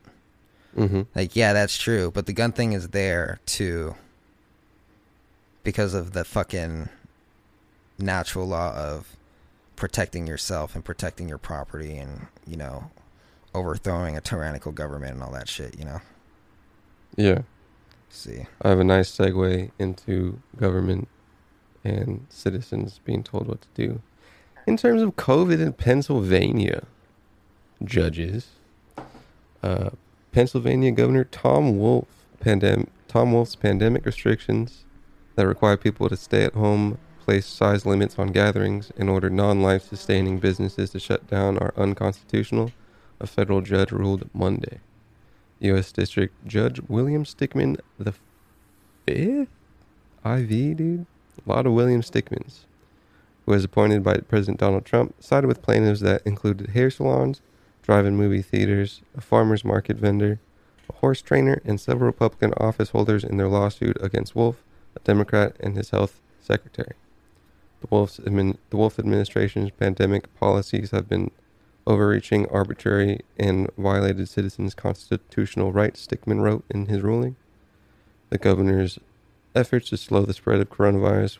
[0.75, 3.95] Hmm Like, yeah, that's true, but the gun thing is there too
[5.62, 6.89] because of the fucking
[7.99, 9.16] natural law of
[9.77, 12.91] protecting yourself and protecting your property and, you know,
[13.55, 16.01] overthrowing a tyrannical government and all that shit, you know.
[17.16, 17.43] Yeah.
[18.11, 18.47] See.
[18.62, 21.09] I have a nice segue into government
[21.83, 24.01] and citizens being told what to do.
[24.66, 26.85] In terms of COVID in Pennsylvania,
[27.85, 28.49] judges,
[29.62, 29.91] uh,
[30.35, 32.09] Pennsylvania Governor Tom Wolf,
[32.41, 34.85] pandem- Tom Wolf's pandemic restrictions
[35.37, 39.85] that require people to stay at home, place size limits on gatherings, and order non-life
[39.85, 42.72] sustaining businesses to shut down are unconstitutional.
[43.20, 44.80] A federal judge ruled Monday.
[45.61, 45.93] U.S.
[45.93, 48.14] District Judge William Stickman the
[49.07, 49.49] fifth,
[50.26, 51.07] IV dude,
[51.47, 52.64] a lot of William Stickmans,
[53.47, 57.41] who was appointed by President Donald Trump, sided with plaintiffs that included hair salons,
[57.85, 60.41] drive-in movie theaters, a farmers market vendor,
[60.89, 64.64] a horse trainer, and several Republican office holders in their lawsuit against Wolf,
[64.97, 66.95] a Democrat, and his health secretary.
[67.82, 71.30] The Wolf's admin, the Wolf administration's pandemic policies have been
[71.87, 77.37] overreaching, arbitrary, and violated citizens' constitutional rights, Stickman wrote in his ruling.
[78.30, 78.99] The governor's
[79.55, 81.37] efforts to slow the spread of coronavirus,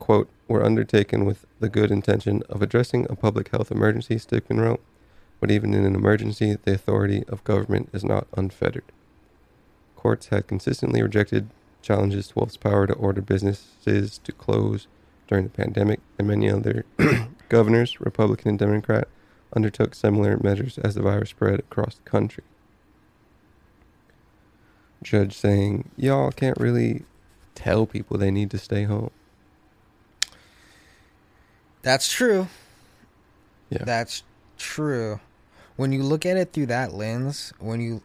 [0.00, 4.80] quote, were undertaken with the good intention of addressing a public health emergency, Stickman wrote.
[5.40, 8.84] But even in an emergency, the authority of government is not unfettered.
[9.96, 11.48] Courts had consistently rejected
[11.82, 14.86] challenges to Wolf's power to order businesses to close
[15.26, 16.84] during the pandemic, and many other
[17.48, 19.08] governors, Republican and Democrat,
[19.54, 22.44] undertook similar measures as the virus spread across the country.
[25.02, 27.04] Judge saying, Y'all can't really
[27.54, 29.10] tell people they need to stay home.
[31.82, 32.48] That's true.
[33.70, 33.84] Yeah.
[33.84, 34.22] That's
[34.58, 35.20] true.
[35.80, 38.02] When you look at it through that lens, when you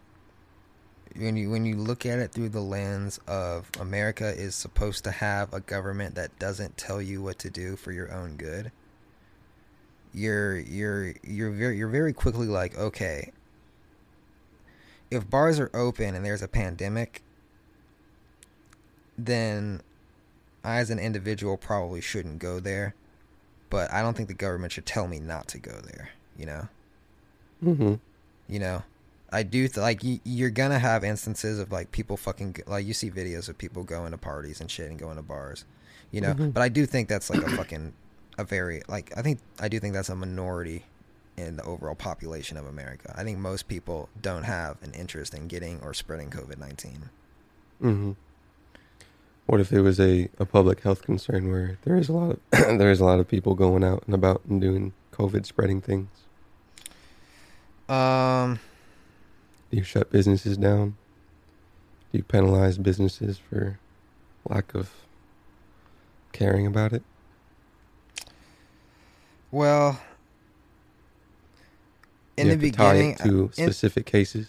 [1.14, 5.10] when you when you look at it through the lens of America is supposed to
[5.10, 8.72] have a government that doesn't tell you what to do for your own good,
[10.14, 13.30] you're you're you're very you're very quickly like, okay,
[15.10, 17.20] if bars are open and there's a pandemic,
[19.18, 19.82] then
[20.64, 22.94] I as an individual probably shouldn't go there
[23.68, 26.10] but I don't think the government should tell me not to go there.
[26.38, 26.68] You know,
[27.64, 27.94] Mm-hmm.
[28.48, 28.82] you know,
[29.32, 32.94] I do th- like y- you're gonna have instances of like people fucking like you
[32.94, 35.64] see videos of people going to parties and shit and going to bars,
[36.10, 36.34] you know.
[36.34, 37.92] But I do think that's like a fucking
[38.38, 40.84] a very like I think I do think that's a minority
[41.36, 43.14] in the overall population of America.
[43.16, 47.10] I think most people don't have an interest in getting or spreading COVID nineteen.
[47.82, 48.12] Mm-hmm.
[49.46, 52.40] What if it was a, a public health concern where there is a lot of
[52.78, 56.08] there is a lot of people going out and about and doing COVID spreading things?
[57.88, 58.58] Um,
[59.70, 60.96] Do you shut businesses down?
[62.12, 63.78] Do you penalize businesses for
[64.48, 64.90] lack of
[66.32, 67.02] caring about it?
[69.52, 70.00] well,
[72.36, 74.48] in the have to tie beginning, to in- specific cases.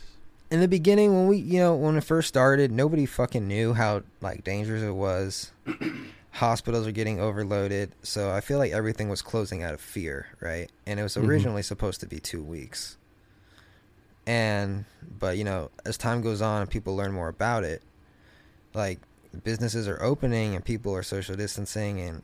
[0.52, 4.02] in the beginning when we you know when it first started nobody fucking knew how
[4.22, 5.52] like dangerous it was
[6.32, 10.70] hospitals are getting overloaded so i feel like everything was closing out of fear right
[10.86, 11.28] and it was Mhm.
[11.28, 12.98] originally supposed to be two weeks
[14.28, 14.84] and
[15.20, 17.82] but you know as time goes on and people learn more about it
[18.74, 19.00] like
[19.44, 22.24] businesses are opening and people are social distancing and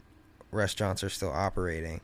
[0.52, 2.02] restaurants are still operating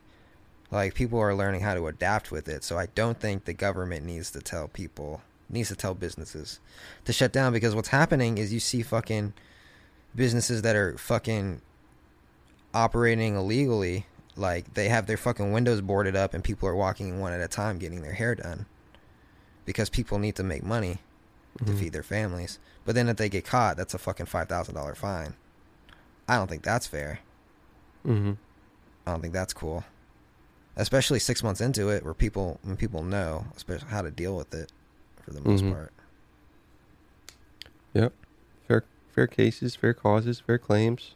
[0.72, 2.64] like people are learning how to adapt with it.
[2.64, 5.20] So i don't think the government needs to tell people
[5.50, 6.60] needs to tell businesses
[7.04, 9.34] to shut down because what's happening is you see fucking
[10.16, 11.60] businesses that are fucking
[12.72, 17.32] operating illegally like they have their fucking windows boarded up and people are walking one
[17.32, 18.64] at a time getting their hair done
[19.64, 20.98] because people need to make money
[21.58, 21.78] to Mhm.
[21.78, 25.34] feed their families but then if they get caught that's a fucking $5000 fine
[26.28, 27.20] i don't think that's fair
[28.06, 28.36] Mhm.
[29.06, 29.84] I don't think that's cool.
[30.76, 34.54] Especially six months into it, where people when people know, especially how to deal with
[34.54, 34.70] it,
[35.22, 35.72] for the most Mhm.
[35.72, 35.92] part.
[37.94, 38.12] Yep.
[38.68, 38.84] Fair
[39.14, 41.14] fair cases, fair causes, fair claims.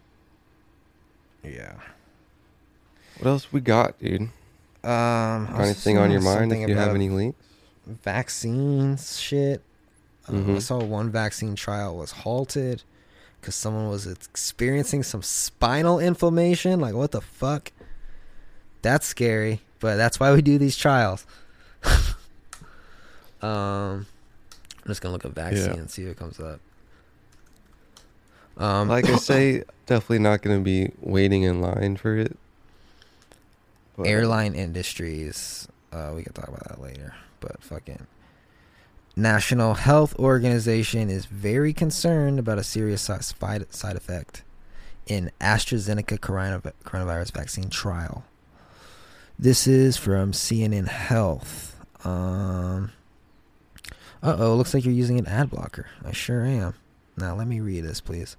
[1.43, 1.75] Yeah.
[3.19, 4.23] What else we got, dude?
[4.23, 4.31] Um.
[4.83, 6.53] Got anything on your mind?
[6.53, 7.39] If you have any links?
[7.87, 9.63] Vaccines shit.
[10.29, 10.63] Uh, I Mhm.
[10.63, 12.83] saw one vaccine trial was halted
[13.41, 16.81] because someone was experiencing some spinal inflammation.
[16.81, 17.73] Like, what the fuck?
[18.83, 21.27] That's scary, but that's why we do these trials.
[23.43, 24.07] um,
[24.83, 25.81] I'm just gonna look at vaccine Yeah.
[25.81, 26.61] and see what comes up.
[28.57, 32.37] Um, like I say, definitely not going to be waiting in line for it.
[33.97, 35.67] But- airline industries.
[35.93, 37.15] Uh, we can talk about that later.
[37.45, 38.07] But fucking
[39.17, 44.45] National Health Organization is very concerned about a serious side side effect
[45.07, 48.25] in AstraZeneca coronavirus vaccine trial.
[49.39, 51.77] This is from CNN Health.
[52.03, 52.93] Um,
[54.23, 55.87] uh oh, looks like you're using an ad blocker.
[56.03, 56.75] I sure am.
[57.19, 58.39] Now let me read this, please.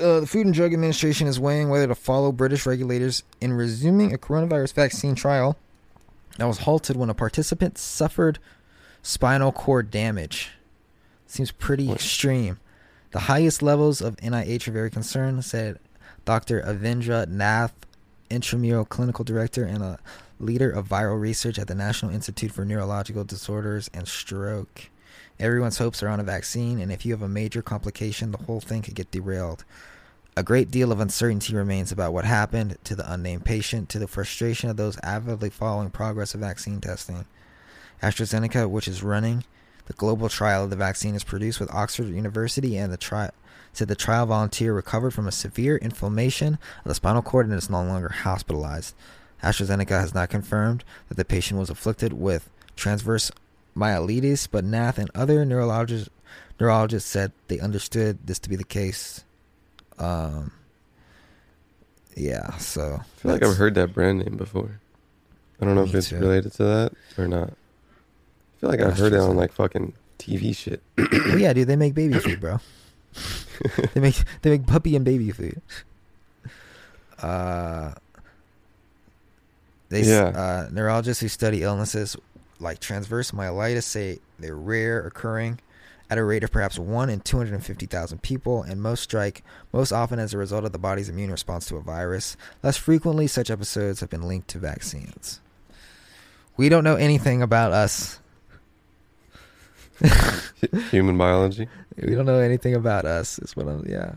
[0.00, 4.12] Uh, the Food and Drug Administration is weighing whether to follow British regulators in resuming
[4.12, 5.56] a coronavirus vaccine trial
[6.38, 8.38] that was halted when a participant suffered
[9.02, 10.50] spinal cord damage.
[11.26, 11.96] Seems pretty What?
[11.96, 12.58] extreme.
[13.12, 15.78] The highest levels of NIH are very concerned, said
[16.24, 16.62] Dr.
[16.62, 17.74] Avindra Nath,
[18.30, 19.98] intramural clinical director and a
[20.38, 24.88] leader of viral research at the National Institute for Neurological Disorders and Stroke.
[25.38, 28.60] Everyone's hopes are on a vaccine, and if you have a major complication, the whole
[28.60, 29.64] thing could get derailed.
[30.36, 34.06] A great deal of uncertainty remains about what happened to the unnamed patient, to the
[34.06, 37.24] frustration of those avidly following progress of vaccine testing.
[38.00, 39.44] AstraZeneca, which is running
[39.86, 43.32] the global trial of the vaccine, is produced with Oxford University, and the trial
[43.72, 47.68] said the trial volunteer recovered from a severe inflammation of the spinal cord and is
[47.68, 48.94] no longer hospitalized.
[49.42, 53.32] AstraZeneca has not confirmed that the patient was afflicted with transverse
[53.76, 56.08] myelitis, but Nath and other neurologists
[56.60, 59.24] neurologists said they understood this to be the case.
[60.00, 60.50] Um,
[62.16, 64.80] yeah, so I feel like I've heard that brand name before.
[65.60, 66.18] I don't know if it's too.
[66.18, 67.50] related to that or not.
[67.50, 70.82] I feel like I've heard it on like fucking TV shit.
[70.98, 72.58] oh yeah, dude, they make baby food, bro.
[73.94, 75.60] they make they make puppy and baby food.
[77.20, 77.92] Uh,
[79.90, 80.24] they Yeah.
[80.28, 82.16] uh, neurologists who study illnesses
[82.58, 85.58] like transverse myelitis say they're rare, occurring
[86.10, 89.02] at a rate of perhaps one in two hundred and fifty thousand people, and most
[89.02, 89.42] strike
[89.72, 92.36] most often as a result of the body's immune response to a virus.
[92.62, 95.40] Less frequently, such episodes have been linked to vaccines.
[96.56, 98.18] We don't know anything about us.
[100.90, 101.68] Human biology.
[101.96, 103.38] We don't know anything about us.
[103.38, 103.86] Is what I'm.
[103.88, 104.14] Yeah.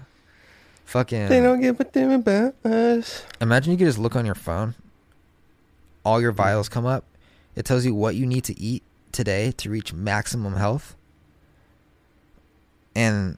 [0.85, 1.29] Fucking.
[1.29, 3.23] They don't give a damn about us.
[3.39, 4.75] Imagine you could just look on your phone.
[6.03, 7.05] All your vitals come up.
[7.55, 10.95] It tells you what you need to eat today to reach maximum health.
[12.95, 13.37] And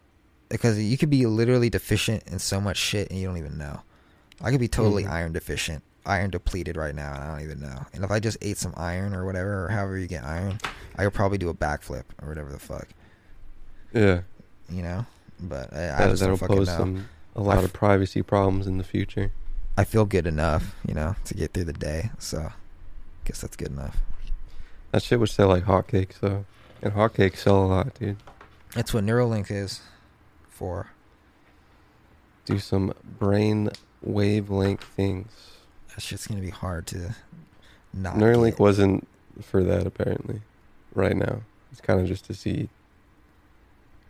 [0.50, 3.82] because you could be literally deficient in so much shit and you don't even know.
[4.42, 5.10] I could be totally Mhm.
[5.12, 7.86] iron deficient, iron depleted right now, and I don't even know.
[7.94, 10.60] And if I just ate some iron or whatever, or however you get iron,
[10.98, 12.88] I could probably do a backflip or whatever the fuck,
[13.94, 14.22] Yeah.
[14.70, 15.06] you know.
[15.40, 16.78] But I, I That, just that'll don't pose know.
[16.78, 19.32] some a lot I of privacy problems in the future.
[19.78, 22.12] I feel good enough, you know, to get through the day.
[22.20, 22.52] So, I
[23.26, 23.98] guess that's good enough.
[24.92, 26.46] That shit would sell like hotcakes though.
[26.82, 28.18] And hotcakes sell a lot, dude.
[28.76, 29.80] That's what Neuralink is
[30.50, 30.88] for.
[32.44, 33.70] Do some brain
[34.02, 35.32] wavelength things.
[35.96, 37.16] That shit's gonna be hard to
[37.94, 38.16] not.
[38.16, 38.60] Neuralink get.
[38.60, 39.08] wasn't
[39.42, 40.42] for that apparently.
[40.94, 42.70] Right now, it's kind of just to see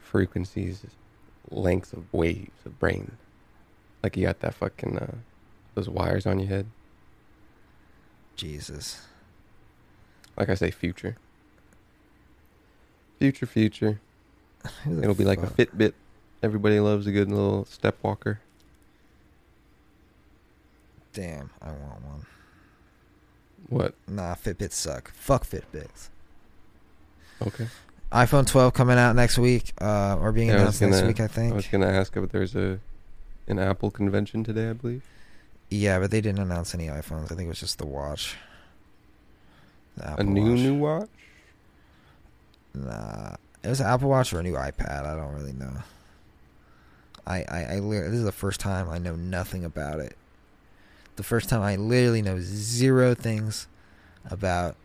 [0.01, 0.83] frequencies,
[1.51, 3.17] lengths of waves of brain.
[4.01, 5.15] Like you got that fucking uh,
[5.75, 6.65] those wires on your head.
[8.35, 9.03] Jesus.
[10.35, 11.17] Like I say, future.
[13.19, 14.01] Future, future.
[15.01, 15.55] It'll be like a fuck?
[15.57, 15.93] Fitbit.
[16.43, 18.39] Everybody loves a good little step walker.
[21.13, 22.25] Damn, I want one.
[23.69, 23.95] What?
[24.07, 25.11] Nah, Fitbits suck.
[25.13, 26.09] Fuck Fitbits.
[27.41, 27.67] Okay.
[28.11, 31.27] iPhone 12 coming out next week, uh, or being Yeah, announced next gonna- week, I
[31.27, 31.53] think.
[31.53, 32.79] I was gonna ask if there's a
[33.47, 34.69] an Apple convention today.
[34.69, 35.03] I believe.
[35.69, 37.25] Yeah, but they didn't announce any iPhones.
[37.25, 38.35] I think it was just the watch.
[39.97, 40.59] The a new Watch.
[40.59, 41.09] new watch.
[42.73, 43.35] Nah,
[43.65, 45.05] it was an Apple Watch or a new iPad.
[45.05, 45.73] I don't really know.
[47.25, 50.15] I I, I this is the first time I know nothing about it.
[51.15, 53.67] The first time I literally know zero things
[54.29, 54.75] about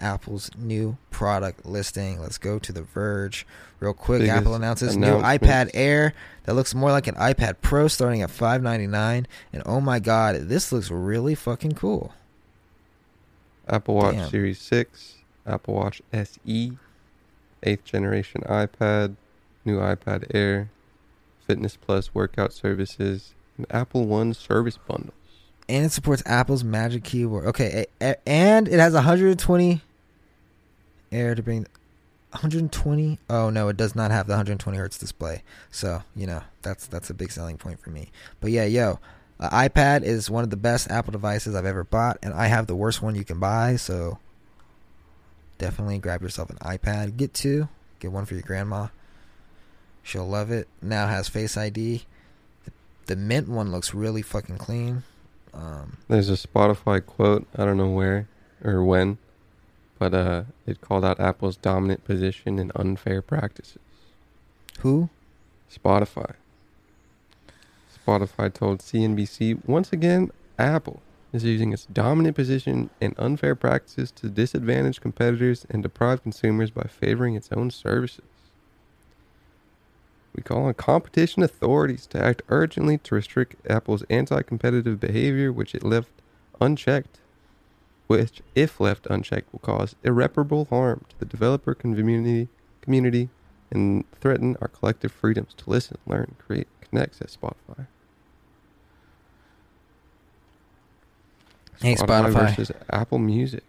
[0.00, 2.20] Apple's new product listing.
[2.20, 3.46] Let's go to The Verge
[3.78, 4.20] real quick.
[4.20, 6.14] Biggest Apple announces new iPad Air
[6.44, 9.28] that looks more like an iPad Pro, starting at five ninety nine.
[9.52, 12.12] And oh my god, this looks really fucking cool.
[13.68, 14.28] Apple Watch Damn.
[14.28, 15.16] Series Six,
[15.46, 16.76] Apple Watch SE,
[17.64, 19.16] eighth generation iPad,
[19.64, 20.70] new iPad Air,
[21.46, 25.12] Fitness Plus workout services, and Apple One service bundles.
[25.68, 27.46] and it supports Apple's Magic Keyboard.
[27.46, 27.86] Okay,
[28.26, 29.80] and it has 120
[31.12, 31.66] air to bring
[32.30, 33.18] 120.
[33.30, 35.42] Oh no, it does not have the 120 hertz display.
[35.70, 38.10] So you know that's that's a big selling point for me.
[38.40, 38.98] But yeah, yo,
[39.38, 42.66] uh, iPad is one of the best Apple devices I've ever bought, and I have
[42.66, 43.76] the worst one you can buy.
[43.76, 44.18] So
[45.58, 47.16] definitely grab yourself an iPad.
[47.16, 47.68] Get two.
[48.00, 48.88] Get one for your grandma.
[50.02, 50.68] She'll love it.
[50.82, 52.04] Now has Face ID.
[52.64, 52.72] The,
[53.06, 55.02] the mint one looks really fucking clean.
[55.54, 57.46] Um, There's a Spotify quote.
[57.56, 58.28] I don't know where
[58.62, 59.18] or when,
[59.98, 63.78] but uh, it called out Apple's dominant position in unfair practices.
[64.80, 65.08] who?
[65.72, 66.34] Spotify.
[68.06, 71.00] Spotify told CNBC once again Apple
[71.34, 76.84] is using its dominant position and unfair practices to disadvantage competitors and deprive consumers by
[76.84, 78.22] favoring its own services.
[80.34, 85.74] We call on competition authorities to act urgently to restrict Apple's anti competitive behavior, which
[85.74, 86.10] it left
[86.60, 87.18] unchecked,
[88.06, 92.48] which, if left unchecked, will cause irreparable harm to the developer community,
[92.80, 93.28] community
[93.70, 97.86] and threaten our collective freedoms to listen, learn, create, connect, says Spotify.
[101.80, 102.32] Hey, Spotify.
[102.32, 103.62] versus Apple Music.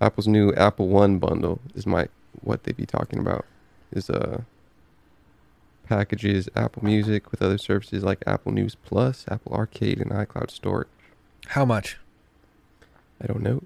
[0.00, 2.08] Apple's new Apple One bundle is my
[2.42, 3.44] what they be talking about
[3.92, 4.42] is uh
[5.88, 10.88] packages Apple Music with other services like Apple News Plus, Apple Arcade, and iCloud Storage.
[11.48, 11.98] How much
[13.22, 13.62] I don't know.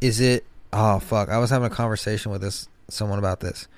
[0.00, 0.44] is it?
[0.72, 1.28] Oh fuck!
[1.28, 3.68] I was having a conversation with this someone about this.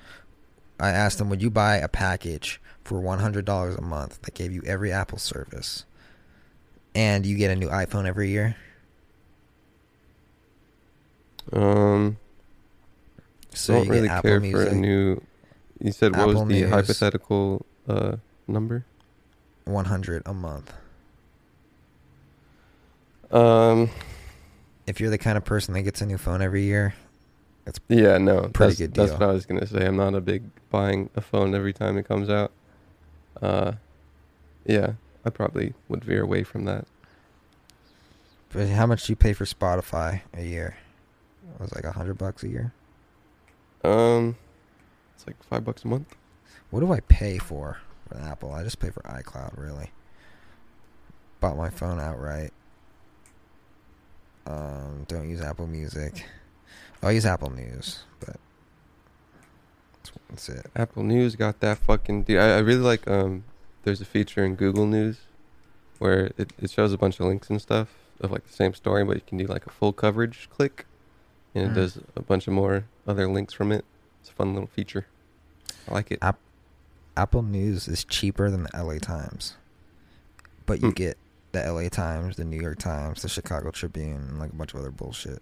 [0.79, 4.33] I asked them, "Would you buy a package for one hundred dollars a month that
[4.33, 5.85] gave you every Apple service,
[6.95, 8.55] and you get a new iPhone every year?"
[11.53, 12.17] Um,
[13.53, 15.21] So don't you really care Music, for a new.
[15.79, 16.69] You said what Apple was the News.
[16.71, 18.15] hypothetical uh
[18.47, 18.85] number?
[19.65, 20.73] one hundred a month.
[23.31, 23.89] Um,
[24.87, 26.93] If you're the kind of person that gets a new phone every year,
[27.65, 29.85] that's yeah, no, Pretty good That's what I was gonna say.
[29.85, 32.51] I'm not a big buying a phone every time it comes out.
[33.41, 33.73] Uh,
[34.65, 34.93] yeah,
[35.25, 36.85] I probably would veer away from that.
[38.49, 40.77] but how much do you pay for Spotify a year?
[41.53, 42.73] It was like a hundred bucks a year.
[43.83, 44.37] Um,
[45.15, 46.15] it's like five bucks a month.
[46.69, 47.79] What do I pay for
[48.15, 48.53] Apple?
[48.53, 49.91] I just pay for iCloud, really.
[51.39, 52.51] Bought my phone outright.
[54.47, 56.25] Um, don't use Apple Music.
[57.01, 58.37] I use Apple News, but
[59.93, 60.65] that's, that's it.
[60.75, 62.23] Apple News got that fucking.
[62.23, 63.07] Dude, I, I really like.
[63.07, 63.43] Um,
[63.85, 65.19] there's a feature in Google News
[65.99, 67.87] where it, it shows a bunch of links and stuff
[68.19, 70.85] of like the same story, but you can do like a full coverage click,
[71.53, 71.75] and it Mm.
[71.75, 73.85] does a bunch of more other links from it.
[74.19, 75.05] It's a fun little feature.
[75.89, 76.19] I like it.
[76.21, 76.39] App-
[77.15, 79.55] Apple News is cheaper than the LA Times,
[80.65, 80.93] but you Hmm.
[80.95, 81.17] get
[81.53, 84.81] the LA Times, the New York Times, the Chicago Tribune, and like a bunch of
[84.81, 85.41] other bullshit.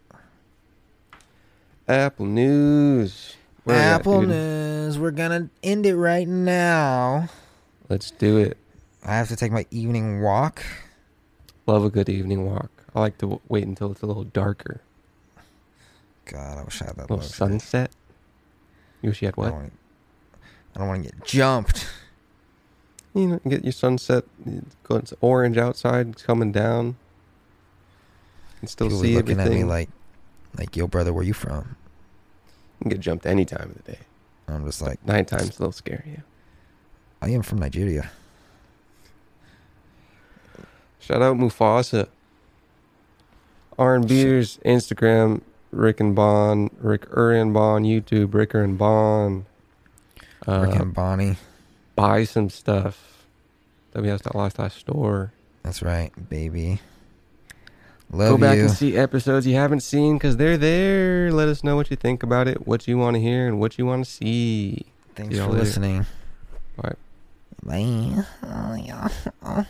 [1.87, 3.35] Apple News.
[3.63, 4.21] Where we at, Apple?
[4.21, 4.99] News.
[4.99, 7.29] We're gonna end it right now.
[7.93, 8.57] Let's do it.
[9.05, 10.63] I have to take my evening walk.
[11.67, 12.71] Love a good evening walk.
[12.95, 14.81] I like to w- wait until it's a little darker.
[16.25, 17.01] God, I wish I had that.
[17.01, 17.35] A little luxury.
[17.35, 17.91] sunset.
[19.03, 19.53] You wish you had what?
[19.53, 21.87] I don't want to get jumped.
[23.13, 24.23] You know, get your sunset.
[24.89, 26.09] It's orange outside.
[26.09, 26.95] It's coming down.
[28.63, 29.53] You still People see looking everything.
[29.61, 29.89] at me like,
[30.57, 31.75] like, yo, brother, where you from?
[32.79, 33.99] you can get jumped any time of the day.
[34.47, 36.01] I'm just like, nine Nighttime's a little scary.
[36.07, 36.21] Yeah.
[37.23, 38.11] I am from Nigeria.
[40.99, 42.07] Shout out Mufasa.
[43.79, 49.45] R&B's Instagram Rick and Bon, Rick Ur and Bon YouTube, Ricker and Bon.
[50.47, 51.37] Uh, Rick and Bonnie.
[51.95, 53.25] buy some stuff.
[53.95, 55.31] WS.lifestyle store.
[55.63, 56.81] That's right, baby.
[58.11, 58.63] Love Go back you.
[58.63, 61.31] and see episodes you haven't seen because they're there.
[61.31, 63.77] Let us know what you think about it, what you want to hear, and what
[63.77, 64.85] you want to see.
[65.15, 65.59] Thanks See for later.
[65.63, 66.05] listening.
[67.65, 68.13] 喂你
[68.87, 69.09] 呀
[69.39, 69.65] 啊